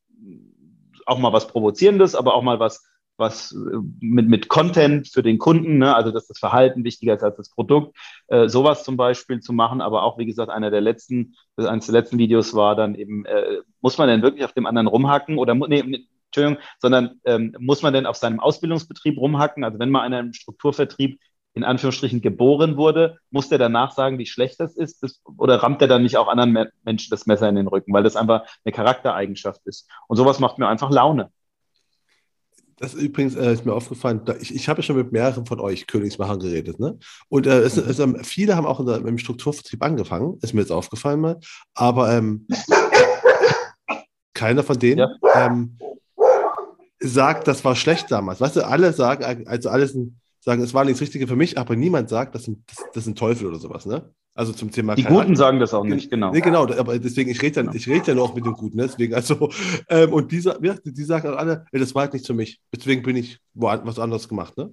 [1.05, 2.83] auch mal was Provozierendes, aber auch mal was
[3.18, 5.95] was äh, mit, mit Content für den Kunden, ne?
[5.95, 7.97] also dass das Verhalten wichtiger ist als das Produkt,
[8.28, 9.82] äh, sowas zum Beispiel zu machen.
[9.82, 13.57] Aber auch, wie gesagt, einer der letzten, eines der letzten Videos war dann eben, äh,
[13.82, 17.93] muss man denn wirklich auf dem anderen rumhacken oder, nee, Entschuldigung, sondern ähm, muss man
[17.93, 19.63] denn auf seinem Ausbildungsbetrieb rumhacken?
[19.63, 21.20] Also wenn mal einer im Strukturvertrieb
[21.53, 25.01] in Anführungsstrichen geboren wurde, muss der danach sagen, wie schlecht das ist?
[25.01, 28.03] Das, oder rammt er dann nicht auch anderen Menschen das Messer in den Rücken, weil
[28.03, 29.89] das einfach eine Charaktereigenschaft ist?
[30.07, 31.32] Und sowas macht mir einfach Laune.
[32.80, 35.45] Das ist übrigens äh, ist mir aufgefallen, da, ich, ich habe ja schon mit mehreren
[35.45, 36.97] von euch Königsmachern geredet, ne?
[37.28, 40.61] Und äh, es, es, ähm, viele haben auch in der, im Strukturvertrieb angefangen, ist mir
[40.61, 41.39] jetzt aufgefallen mal,
[41.73, 42.47] aber ähm,
[44.34, 45.47] keiner von denen ja.
[45.47, 45.78] ähm,
[46.99, 48.41] sagt, das war schlecht damals.
[48.41, 52.09] Weißt du, alle sagen, also alle sagen, es war nichts Richtige für mich, aber niemand
[52.09, 52.57] sagt, das ist,
[52.93, 54.13] das, Teufel oder sowas, ne?
[54.38, 54.93] Also zum Thema.
[54.93, 56.31] Die Guten sagen das auch nicht, genau.
[56.31, 57.73] Nee, genau, aber deswegen, ich rede ja, genau.
[57.73, 59.49] ich rede ja nur auch mit den Guten, deswegen, also,
[59.89, 62.59] ähm, und die, ja, die sagen auch alle, das war halt nicht für mich.
[62.71, 64.71] Deswegen bin ich was anderes gemacht, ne?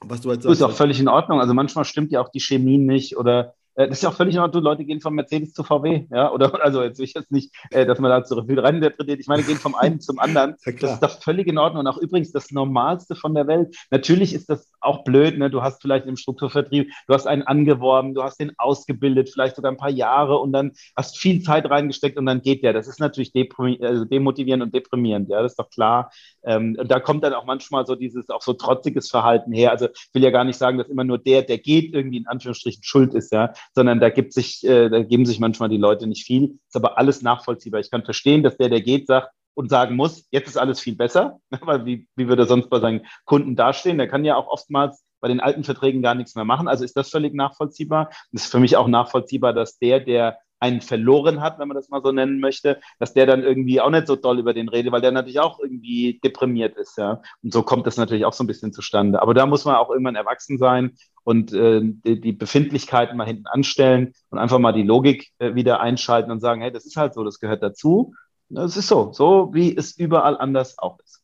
[0.00, 0.50] Was du halt sagst.
[0.50, 1.40] Das ist auch völlig in Ordnung.
[1.40, 4.34] Also manchmal stimmt ja auch die Chemie nicht oder äh, das ist ja auch völlig
[4.34, 7.30] in Ordnung, Leute gehen von Mercedes zu VW, ja, oder, also jetzt will ich jetzt
[7.30, 10.56] nicht, äh, dass man da zu viel reininterpretiert, ich meine, gehen vom einen zum anderen,
[10.64, 13.76] ja, das ist doch völlig in Ordnung und auch übrigens das Normalste von der Welt.
[13.90, 15.50] Natürlich ist das auch blöd, ne?
[15.50, 19.72] du hast vielleicht im Strukturvertrieb, du hast einen angeworben, du hast den ausgebildet, vielleicht sogar
[19.72, 23.00] ein paar Jahre und dann hast viel Zeit reingesteckt und dann geht der, das ist
[23.00, 23.32] natürlich
[23.80, 26.10] also demotivierend und deprimierend, ja, das ist doch klar.
[26.44, 29.86] Ähm, und da kommt dann auch manchmal so dieses, auch so trotziges Verhalten her, also
[29.86, 32.82] ich will ja gar nicht sagen, dass immer nur der, der geht, irgendwie in Anführungsstrichen
[32.82, 36.24] schuld ist, ja, sondern da gibt sich, äh, da geben sich manchmal die Leute nicht
[36.24, 36.58] viel.
[36.68, 37.80] Ist aber alles nachvollziehbar.
[37.80, 40.96] Ich kann verstehen, dass der, der geht, sagt und sagen muss, jetzt ist alles viel
[40.96, 43.98] besser, weil wie, wie würde er sonst bei seinen Kunden dastehen?
[43.98, 46.68] Der kann ja auch oftmals bei den alten Verträgen gar nichts mehr machen.
[46.68, 48.10] Also ist das völlig nachvollziehbar.
[48.32, 51.88] Es ist für mich auch nachvollziehbar, dass der, der einen verloren hat, wenn man das
[51.88, 54.92] mal so nennen möchte, dass der dann irgendwie auch nicht so doll über den redet,
[54.92, 57.20] weil der natürlich auch irgendwie deprimiert ist, ja.
[57.42, 59.20] Und so kommt das natürlich auch so ein bisschen zustande.
[59.20, 63.46] Aber da muss man auch irgendwann erwachsen sein und äh, die, die, Befindlichkeiten mal hinten
[63.46, 67.14] anstellen und einfach mal die Logik äh, wieder einschalten und sagen, hey, das ist halt
[67.14, 68.14] so, das gehört dazu.
[68.48, 71.22] Das ist so, so wie es überall anders auch ist.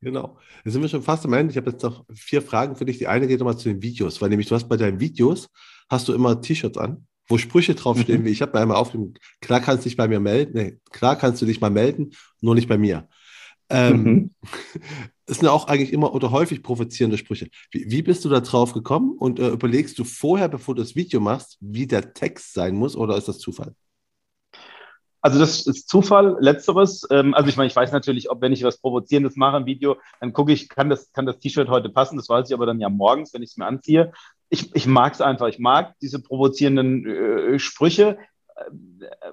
[0.00, 0.38] Genau.
[0.64, 1.50] Jetzt sind wir schon fast am Ende.
[1.50, 2.98] Ich habe jetzt noch vier Fragen für dich.
[2.98, 5.48] Die eine geht nochmal zu den Videos, weil nämlich du hast bei deinen Videos,
[5.88, 8.26] hast du immer T-Shirts an wo Sprüche draufstehen, mhm.
[8.26, 11.16] wie ich habe mir einmal aufgenommen, klar kannst du dich bei mir melden, nee, klar
[11.16, 13.08] kannst du dich mal melden, nur nicht bei mir.
[13.68, 14.30] Ähm, mhm.
[15.26, 17.48] Das sind auch eigentlich immer oder häufig provozierende Sprüche.
[17.70, 20.96] Wie, wie bist du da drauf gekommen und äh, überlegst du vorher, bevor du das
[20.96, 23.74] Video machst, wie der Text sein muss oder ist das Zufall?
[25.24, 27.06] Also das ist Zufall, letzteres.
[27.10, 29.96] Ähm, also ich meine, ich weiß natürlich, ob wenn ich was Provozierendes mache im Video,
[30.20, 32.78] dann gucke ich, kann das, kann das T-Shirt heute passen, das weiß ich aber dann
[32.78, 34.12] ja morgens, wenn ich es mir anziehe
[34.54, 35.48] ich, ich mag es einfach.
[35.48, 38.18] Ich mag diese provozierenden äh, Sprüche.
[38.56, 38.62] Äh,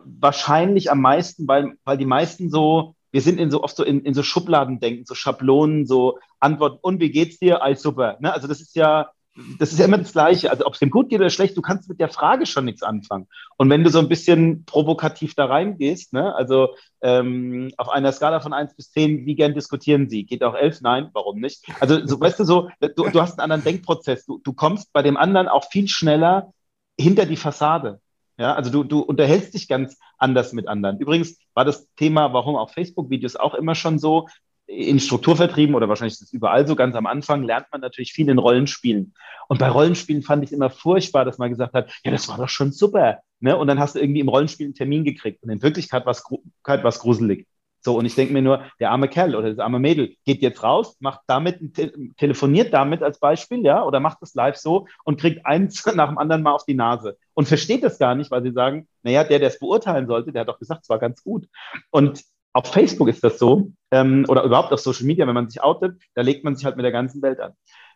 [0.03, 4.01] wahrscheinlich am meisten, weil, weil die meisten so, wir sind in so oft so in,
[4.01, 7.61] in so Schubladen denken, so Schablonen, so Antworten, und wie geht's dir?
[7.61, 8.17] Alles super.
[8.19, 8.33] Ne?
[8.33, 9.11] Also das ist ja,
[9.59, 10.51] das ist ja immer das Gleiche.
[10.51, 12.83] Also ob es dem gut geht oder schlecht, du kannst mit der Frage schon nichts
[12.83, 13.27] anfangen.
[13.57, 18.41] Und wenn du so ein bisschen provokativ da reingehst, ne, also ähm, auf einer Skala
[18.41, 20.25] von 1 bis 10, wie gern diskutieren Sie?
[20.25, 20.81] Geht auch 11?
[20.81, 21.63] Nein, warum nicht?
[21.79, 24.25] Also so, weißt du so, du, du hast einen anderen Denkprozess.
[24.25, 26.53] Du, du kommst bei dem anderen auch viel schneller
[26.99, 28.01] hinter die Fassade.
[28.37, 30.99] Ja, also du, du unterhältst dich ganz anders mit anderen.
[30.99, 34.27] Übrigens war das Thema, warum auch Facebook-Videos auch immer schon so,
[34.67, 38.29] in Strukturvertrieben oder wahrscheinlich ist es überall so, ganz am Anfang lernt man natürlich viel
[38.29, 39.13] in Rollenspielen.
[39.47, 42.37] Und bei Rollenspielen fand ich es immer furchtbar, dass man gesagt hat, ja, das war
[42.37, 43.19] doch schon super.
[43.39, 43.57] Ne?
[43.57, 45.43] Und dann hast du irgendwie im Rollenspiel einen Termin gekriegt.
[45.43, 47.47] Und in Wirklichkeit war es gruselig.
[47.83, 50.61] So, und ich denke mir nur, der arme Kerl oder das arme Mädel geht jetzt
[50.61, 51.59] raus, macht damit,
[52.17, 56.19] telefoniert damit als Beispiel, ja, oder macht das live so und kriegt eins nach dem
[56.19, 59.39] anderen mal auf die Nase und versteht das gar nicht, weil sie sagen, naja, der,
[59.39, 61.47] der es beurteilen sollte, der hat doch gesagt, es war ganz gut.
[61.89, 62.23] Und
[62.53, 66.01] auf Facebook ist das so, ähm, oder überhaupt auf Social Media, wenn man sich outet,
[66.15, 67.53] da legt man sich halt mit der ganzen Welt an.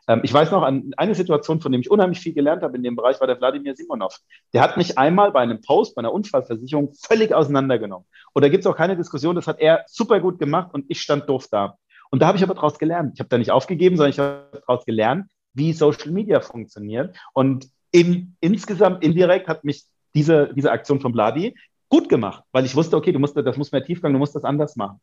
[0.07, 2.83] Ähm, ich weiß noch an eine Situation, von dem ich unheimlich viel gelernt habe in
[2.83, 4.17] dem Bereich, war der Wladimir Simonov.
[4.53, 8.07] Der hat mich einmal bei einem Post, bei einer Unfallversicherung völlig auseinandergenommen.
[8.33, 11.01] Und da gibt es auch keine Diskussion, das hat er super gut gemacht und ich
[11.01, 11.77] stand doof da.
[12.11, 13.11] Und da habe ich aber daraus gelernt.
[13.15, 17.17] Ich habe da nicht aufgegeben, sondern ich habe daraus gelernt, wie Social Media funktioniert.
[17.33, 19.83] Und in, insgesamt indirekt hat mich
[20.13, 21.55] diese, diese Aktion von Bladi
[21.95, 24.43] gut gemacht, weil ich wusste, okay, du musst, das muss mehr Tiefgang, du musst das
[24.43, 24.99] anders machen.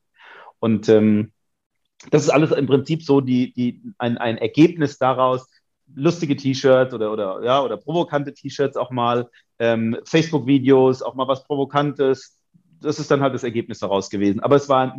[0.58, 1.32] Und ähm,
[2.10, 5.48] das ist alles im Prinzip so die, die, ein, ein Ergebnis daraus,
[5.94, 11.44] lustige T-Shirts oder, oder, ja, oder provokante T-Shirts auch mal, ähm, Facebook-Videos, auch mal was
[11.44, 12.38] Provokantes.
[12.82, 14.40] Das ist dann halt das Ergebnis daraus gewesen.
[14.40, 14.94] Aber es war,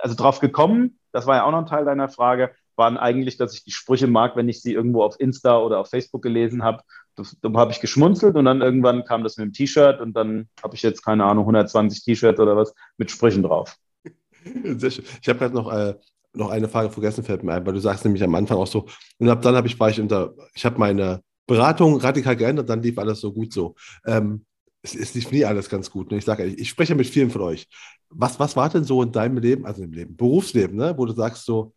[0.00, 3.54] also drauf gekommen, das war ja auch noch ein Teil deiner Frage, waren eigentlich, dass
[3.54, 6.82] ich die Sprüche mag, wenn ich sie irgendwo auf Insta oder auf Facebook gelesen habe.
[7.40, 10.74] Da habe ich geschmunzelt und dann irgendwann kam das mit dem T-Shirt und dann habe
[10.74, 13.76] ich jetzt, keine Ahnung, 120 T-Shirts oder was mit Sprüchen drauf.
[14.64, 15.04] Sehr schön.
[15.20, 15.94] Ich habe gerade noch, äh,
[16.34, 18.86] noch eine Frage vergessen, fällt mir ein, weil du sagst nämlich am Anfang auch so,
[19.18, 22.82] und ab dann habe ich, war ich unter, ich habe meine Beratung radikal geändert, dann
[22.82, 23.74] lief alles so gut so.
[24.06, 24.44] Ähm,
[24.82, 26.10] es, es lief nie alles ganz gut.
[26.10, 26.18] Ne?
[26.18, 27.66] Ich sage, ich, ich spreche mit vielen von euch.
[28.10, 31.12] Was, was war denn so in deinem Leben, also im Leben, Berufsleben, ne, wo du
[31.12, 31.74] sagst so,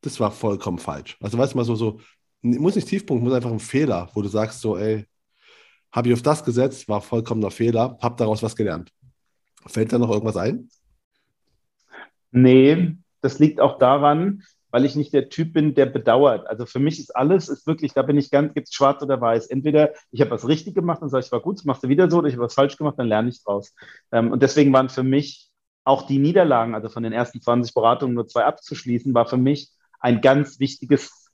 [0.00, 1.16] das war vollkommen falsch.
[1.20, 2.00] Also weißt du mal so, so,
[2.42, 5.06] muss nicht Tiefpunkt, muss einfach ein Fehler, wo du sagst so, ey,
[5.90, 8.92] habe ich auf das gesetzt, war vollkommener Fehler, habe daraus was gelernt.
[9.66, 10.68] Fällt da noch irgendwas ein?
[12.30, 16.46] Nee, das liegt auch daran, weil ich nicht der Typ bin, der bedauert.
[16.46, 19.20] Also für mich ist alles, ist wirklich, da bin ich ganz, gibt es schwarz oder
[19.20, 19.46] weiß.
[19.46, 22.10] Entweder ich habe was richtig gemacht und sage, ich war gut, das machst du wieder
[22.10, 23.74] so, oder ich habe was falsch gemacht, dann lerne ich draus.
[24.12, 25.50] Ähm, und deswegen waren für mich
[25.84, 29.70] auch die Niederlagen, also von den ersten 20 Beratungen nur zwei abzuschließen, war für mich
[30.00, 31.27] ein ganz wichtiges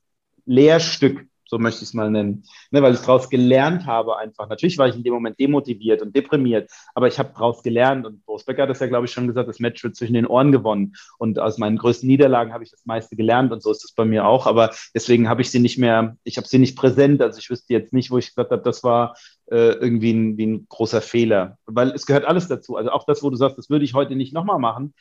[0.47, 2.45] Lehrstück So möchte ich es mal nennen.
[2.71, 4.49] Ne, weil ich daraus gelernt habe einfach.
[4.49, 8.07] Natürlich war ich in dem Moment demotiviert und deprimiert, aber ich habe daraus gelernt.
[8.07, 10.27] Und Boris Becker hat das ja, glaube ich, schon gesagt, das Match wird zwischen den
[10.27, 10.95] Ohren gewonnen.
[11.19, 14.05] Und aus meinen größten Niederlagen habe ich das meiste gelernt und so ist es bei
[14.05, 14.47] mir auch.
[14.47, 17.21] Aber deswegen habe ich sie nicht mehr, ich habe sie nicht präsent.
[17.23, 19.15] Also ich wüsste jetzt nicht, wo ich gesagt habe, das war
[19.51, 21.59] äh, irgendwie ein, wie ein großer Fehler.
[21.67, 22.77] Weil es gehört alles dazu.
[22.77, 24.95] Also auch das, wo du sagst, das würde ich heute nicht nochmal machen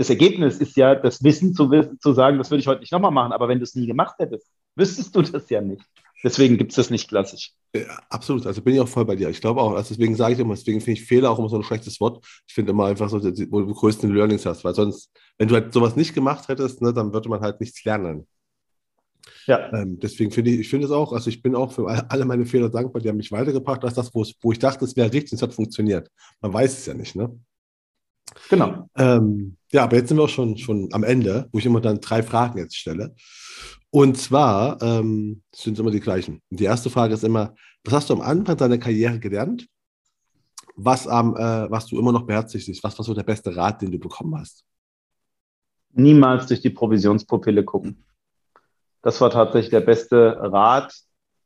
[0.00, 1.68] das Ergebnis ist ja, das Wissen zu,
[2.00, 4.14] zu sagen, das würde ich heute nicht nochmal machen, aber wenn du es nie gemacht
[4.18, 4.46] hättest,
[4.80, 5.84] wüsstest du das ja nicht.
[6.22, 7.52] Deswegen gibt es das nicht klassisch.
[7.74, 9.30] Ja, absolut, also bin ich auch voll bei dir.
[9.30, 11.56] Ich glaube auch, also deswegen sage ich immer, deswegen finde ich Fehler auch immer so
[11.56, 12.24] ein schlechtes Wort.
[12.46, 15.72] Ich finde immer einfach so, wo du größten Learnings hast, weil sonst, wenn du halt
[15.72, 18.26] sowas nicht gemacht hättest, ne, dann würde man halt nichts lernen.
[19.46, 19.72] Ja.
[19.72, 22.44] Ähm, deswegen finde ich, ich finde es auch, also ich bin auch für alle meine
[22.44, 25.42] Fehler dankbar, die haben mich weitergebracht, als das, wo, ich dachte, es wäre richtig, es
[25.42, 26.10] hat funktioniert.
[26.40, 27.38] Man weiß es ja nicht, ne?
[28.48, 28.88] Genau.
[28.96, 32.00] Ähm, ja, aber jetzt sind wir auch schon, schon am Ende, wo ich immer dann
[32.00, 33.14] drei Fragen jetzt stelle.
[33.90, 36.40] Und zwar ähm, sind es immer die gleichen.
[36.50, 39.66] Die erste Frage ist immer, was hast du am Anfang deiner Karriere gelernt?
[40.76, 42.68] Was, ähm, äh, was du immer noch beherzigst?
[42.84, 44.64] Was war so der beste Rat, den du bekommen hast?
[45.92, 48.04] Niemals durch die Provisionspupille gucken.
[49.02, 50.94] Das war tatsächlich der beste Rat,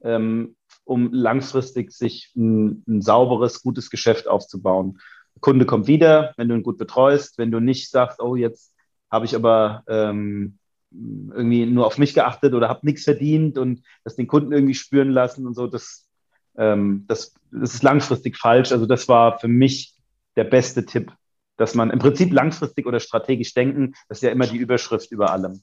[0.03, 4.99] ähm, um langfristig sich ein, ein sauberes, gutes Geschäft aufzubauen.
[5.41, 8.75] Kunde kommt wieder, wenn du ihn gut betreust, wenn du nicht sagst, oh, jetzt
[9.11, 10.59] habe ich aber ähm,
[10.95, 15.11] irgendwie nur auf mich geachtet oder habe nichts verdient und das den Kunden irgendwie spüren
[15.11, 16.09] lassen und so, das,
[16.57, 18.73] ähm, das, das ist langfristig falsch.
[18.73, 19.95] Also das war für mich
[20.37, 21.13] der beste Tipp,
[21.57, 25.31] dass man im Prinzip langfristig oder strategisch denken, das ist ja immer die Überschrift über
[25.31, 25.63] allem.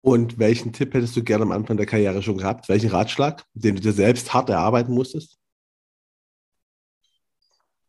[0.00, 2.68] Und welchen Tipp hättest du gerne am Anfang der Karriere schon gehabt?
[2.68, 5.38] Welchen Ratschlag, den du dir selbst hart erarbeiten musstest?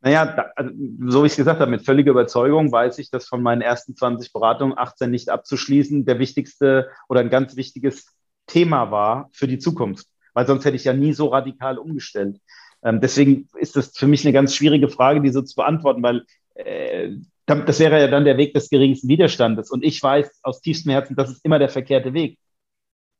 [0.02, 0.72] Naja, da, also,
[1.08, 3.96] so wie ich es gesagt habe, mit völliger Überzeugung weiß ich, dass von meinen ersten
[3.96, 8.16] 20 Beratungen 18 nicht abzuschließen der wichtigste oder ein ganz wichtiges
[8.48, 10.08] Thema war für die Zukunft.
[10.34, 12.40] Weil sonst hätte ich ja nie so radikal umgestellt.
[12.84, 16.24] Ähm, deswegen ist das für mich eine ganz schwierige Frage, die so zu beantworten, weil
[16.56, 17.12] äh,
[17.46, 19.72] das wäre ja dann der Weg des geringsten Widerstandes.
[19.72, 22.38] Und ich weiß aus tiefstem Herzen, das ist immer der verkehrte Weg.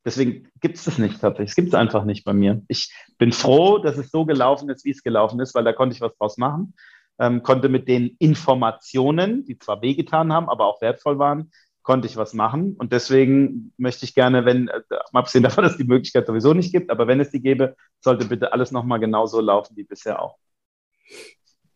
[0.06, 1.50] Deswegen gibt es das nicht tatsächlich.
[1.50, 2.62] Es gibt es einfach nicht bei mir.
[2.68, 5.96] Ich bin froh, dass es so gelaufen ist, wie es gelaufen ist, weil da konnte
[5.96, 6.74] ich was draus machen.
[7.20, 12.16] Ähm, konnte mit den Informationen, die zwar wehgetan haben, aber auch wertvoll waren, konnte ich
[12.16, 12.76] was machen.
[12.78, 14.82] Und deswegen möchte ich gerne, wenn, äh,
[15.12, 17.76] mal abgesehen davon, dass es die Möglichkeit sowieso nicht gibt, aber wenn es die gäbe,
[18.00, 20.38] sollte bitte alles nochmal genauso laufen wie bisher auch.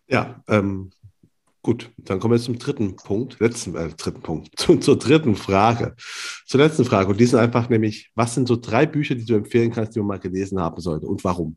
[0.07, 0.91] Ja, ähm,
[1.63, 5.95] Gut, dann kommen wir zum dritten Punkt, letzten, äh, dritten Punkt, zu, zur dritten Frage.
[6.45, 7.09] Zur letzten Frage.
[7.09, 9.99] Und die sind einfach nämlich, was sind so drei Bücher, die du empfehlen kannst, die
[9.99, 11.55] man mal gelesen haben sollte und warum?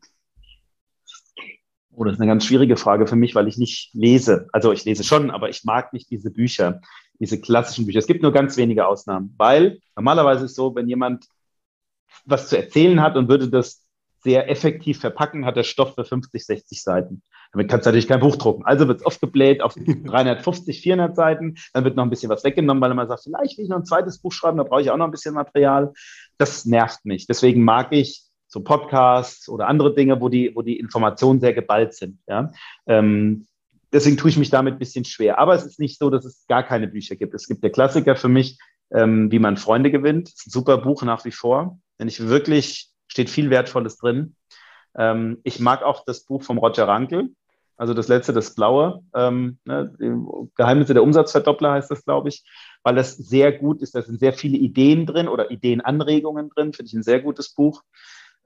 [1.91, 4.47] Oh, das ist eine ganz schwierige Frage für mich, weil ich nicht lese.
[4.53, 6.79] Also ich lese schon, aber ich mag nicht diese Bücher,
[7.19, 7.99] diese klassischen Bücher.
[7.99, 11.25] Es gibt nur ganz wenige Ausnahmen, weil normalerweise ist es so, wenn jemand
[12.23, 13.83] was zu erzählen hat und würde das
[14.23, 17.23] sehr effektiv verpacken, hat der Stoff für 50, 60 Seiten.
[17.51, 18.65] Damit kannst du natürlich kein Buch drucken.
[18.65, 19.73] Also wird es oft gebläht auf
[20.05, 21.55] 350, 400 Seiten.
[21.73, 23.85] Dann wird noch ein bisschen was weggenommen, weil man sagt, vielleicht will ich noch ein
[23.85, 25.93] zweites Buch schreiben, da brauche ich auch noch ein bisschen Material.
[26.37, 27.27] Das nervt mich.
[27.27, 31.93] Deswegen mag ich so Podcasts oder andere Dinge, wo die, wo die Informationen sehr geballt
[31.93, 32.19] sind.
[32.27, 32.51] Ja?
[32.85, 33.45] Ähm,
[33.91, 35.39] deswegen tue ich mich damit ein bisschen schwer.
[35.39, 37.33] Aber es ist nicht so, dass es gar keine Bücher gibt.
[37.33, 38.57] Es gibt der Klassiker für mich,
[38.91, 40.27] ähm, wie man Freunde gewinnt.
[40.27, 41.79] Das ist ein super Buch nach wie vor.
[41.97, 44.35] Wenn ich wirklich steht viel Wertvolles drin.
[44.95, 47.33] Ähm, ich mag auch das Buch vom Roger Rankel,
[47.77, 49.93] also das letzte, das blaue, ähm, ne,
[50.55, 52.43] Geheimnisse der Umsatzverdoppler heißt das, glaube ich,
[52.83, 53.93] weil das sehr gut ist.
[53.93, 57.83] Da sind sehr viele Ideen drin oder Ideenanregungen drin, finde ich ein sehr gutes Buch.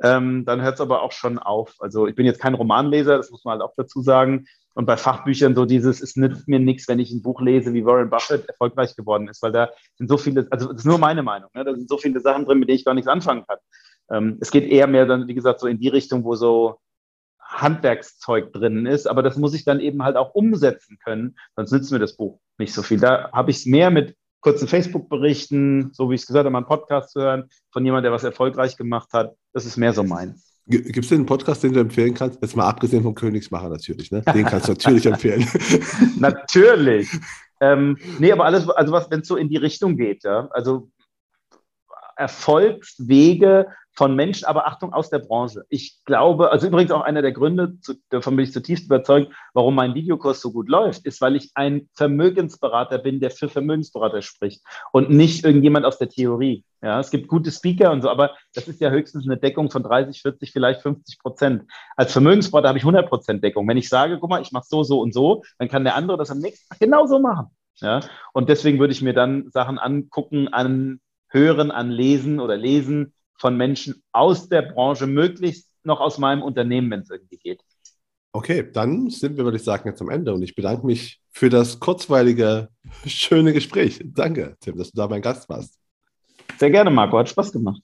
[0.04, 1.76] Ähm, dann hört es aber auch schon auf.
[1.80, 4.46] Also ich bin jetzt kein Romanleser, das muss man halt auch dazu sagen.
[4.74, 7.86] Und bei Fachbüchern so dieses, es nützt mir nichts, wenn ich ein Buch lese, wie
[7.86, 11.24] Warren Buffett erfolgreich geworden ist, weil da sind so viele, also das ist nur meine
[11.24, 11.64] Meinung, ne?
[11.64, 13.58] da sind so viele Sachen drin, mit denen ich gar nichts anfangen kann.
[14.10, 16.80] Ähm, es geht eher mehr dann, wie gesagt, so in die Richtung, wo so
[17.52, 21.92] Handwerkszeug drin ist, aber das muss ich dann eben halt auch umsetzen können, sonst nützt
[21.92, 23.00] mir das Buch nicht so viel.
[23.00, 26.60] Da habe ich es mehr mit kurzen Facebook-Berichten, so wie ich es gesagt habe, mal
[26.60, 29.36] einen Podcast zu hören von jemandem, der was erfolgreich gemacht hat.
[29.54, 30.36] Das ist mehr so mein.
[30.68, 32.42] Gibt es denn einen Podcast, den du empfehlen kannst?
[32.42, 34.22] Jetzt mal abgesehen vom Königsmacher natürlich, ne?
[34.34, 35.46] Den kannst du natürlich empfehlen.
[36.20, 37.10] natürlich.
[37.60, 40.48] Ähm, nee, aber alles, also was, wenn es so in die Richtung geht, ja.
[40.52, 40.90] Also
[42.22, 45.64] Erfolgswege von Menschen, aber Achtung, aus der Branche.
[45.70, 47.74] Ich glaube, also übrigens auch einer der Gründe,
[48.10, 51.90] davon bin ich zutiefst überzeugt, warum mein Videokurs so gut läuft, ist, weil ich ein
[51.96, 54.62] Vermögensberater bin, der für Vermögensberater spricht
[54.94, 56.64] und nicht irgendjemand aus der Theorie.
[56.82, 59.84] Ja, es gibt gute Speaker und so, aber das ist ja höchstens eine Deckung von
[59.84, 61.64] 30, 40, vielleicht 50 Prozent.
[61.96, 63.68] Als Vermögensberater habe ich 100 Prozent Deckung.
[63.68, 66.18] Wenn ich sage, guck mal, ich mache so, so und so, dann kann der andere
[66.18, 67.48] das am nächsten Tag genauso machen.
[67.82, 68.00] Ja,
[68.34, 71.00] und deswegen würde ich mir dann Sachen angucken, an
[71.32, 76.92] hören, an lesen oder lesen, von Menschen aus der Branche, möglichst noch aus meinem Unternehmen,
[76.92, 77.62] wenn es irgendwie geht.
[78.34, 80.34] Okay, dann sind wir, würde ich sagen, jetzt am Ende.
[80.34, 82.70] Und ich bedanke mich für das kurzweilige,
[83.06, 84.00] schöne Gespräch.
[84.06, 85.78] Danke, Tim, dass du da mein Gast warst.
[86.58, 87.18] Sehr gerne, Marco.
[87.18, 87.82] Hat Spaß gemacht.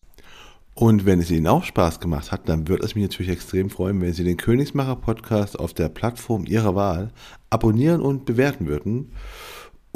[0.73, 3.99] Und wenn es Ihnen auch Spaß gemacht hat, dann würde es mich natürlich extrem freuen,
[3.99, 7.09] wenn Sie den Königsmacher Podcast auf der Plattform Ihrer Wahl
[7.49, 9.11] abonnieren und bewerten würden.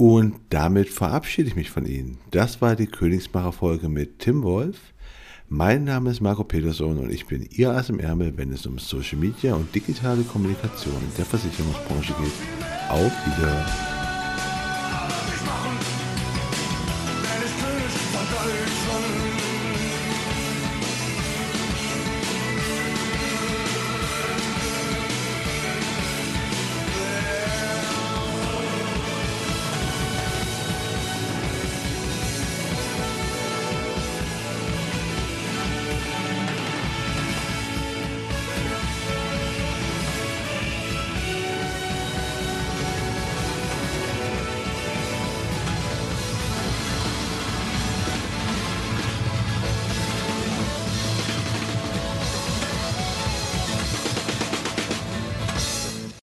[0.02, 2.18] Und damit verabschiede ich mich von Ihnen.
[2.32, 4.96] Das war die Königsmacher Folge mit Tim Wolf.
[5.48, 8.80] Mein Name ist Marco Peterson und ich bin Ihr Ass im Ärmel, wenn es um
[8.80, 12.90] Social Media und digitale Kommunikation in der Versicherungsbranche geht.
[12.90, 14.01] Auf Wiedersehen.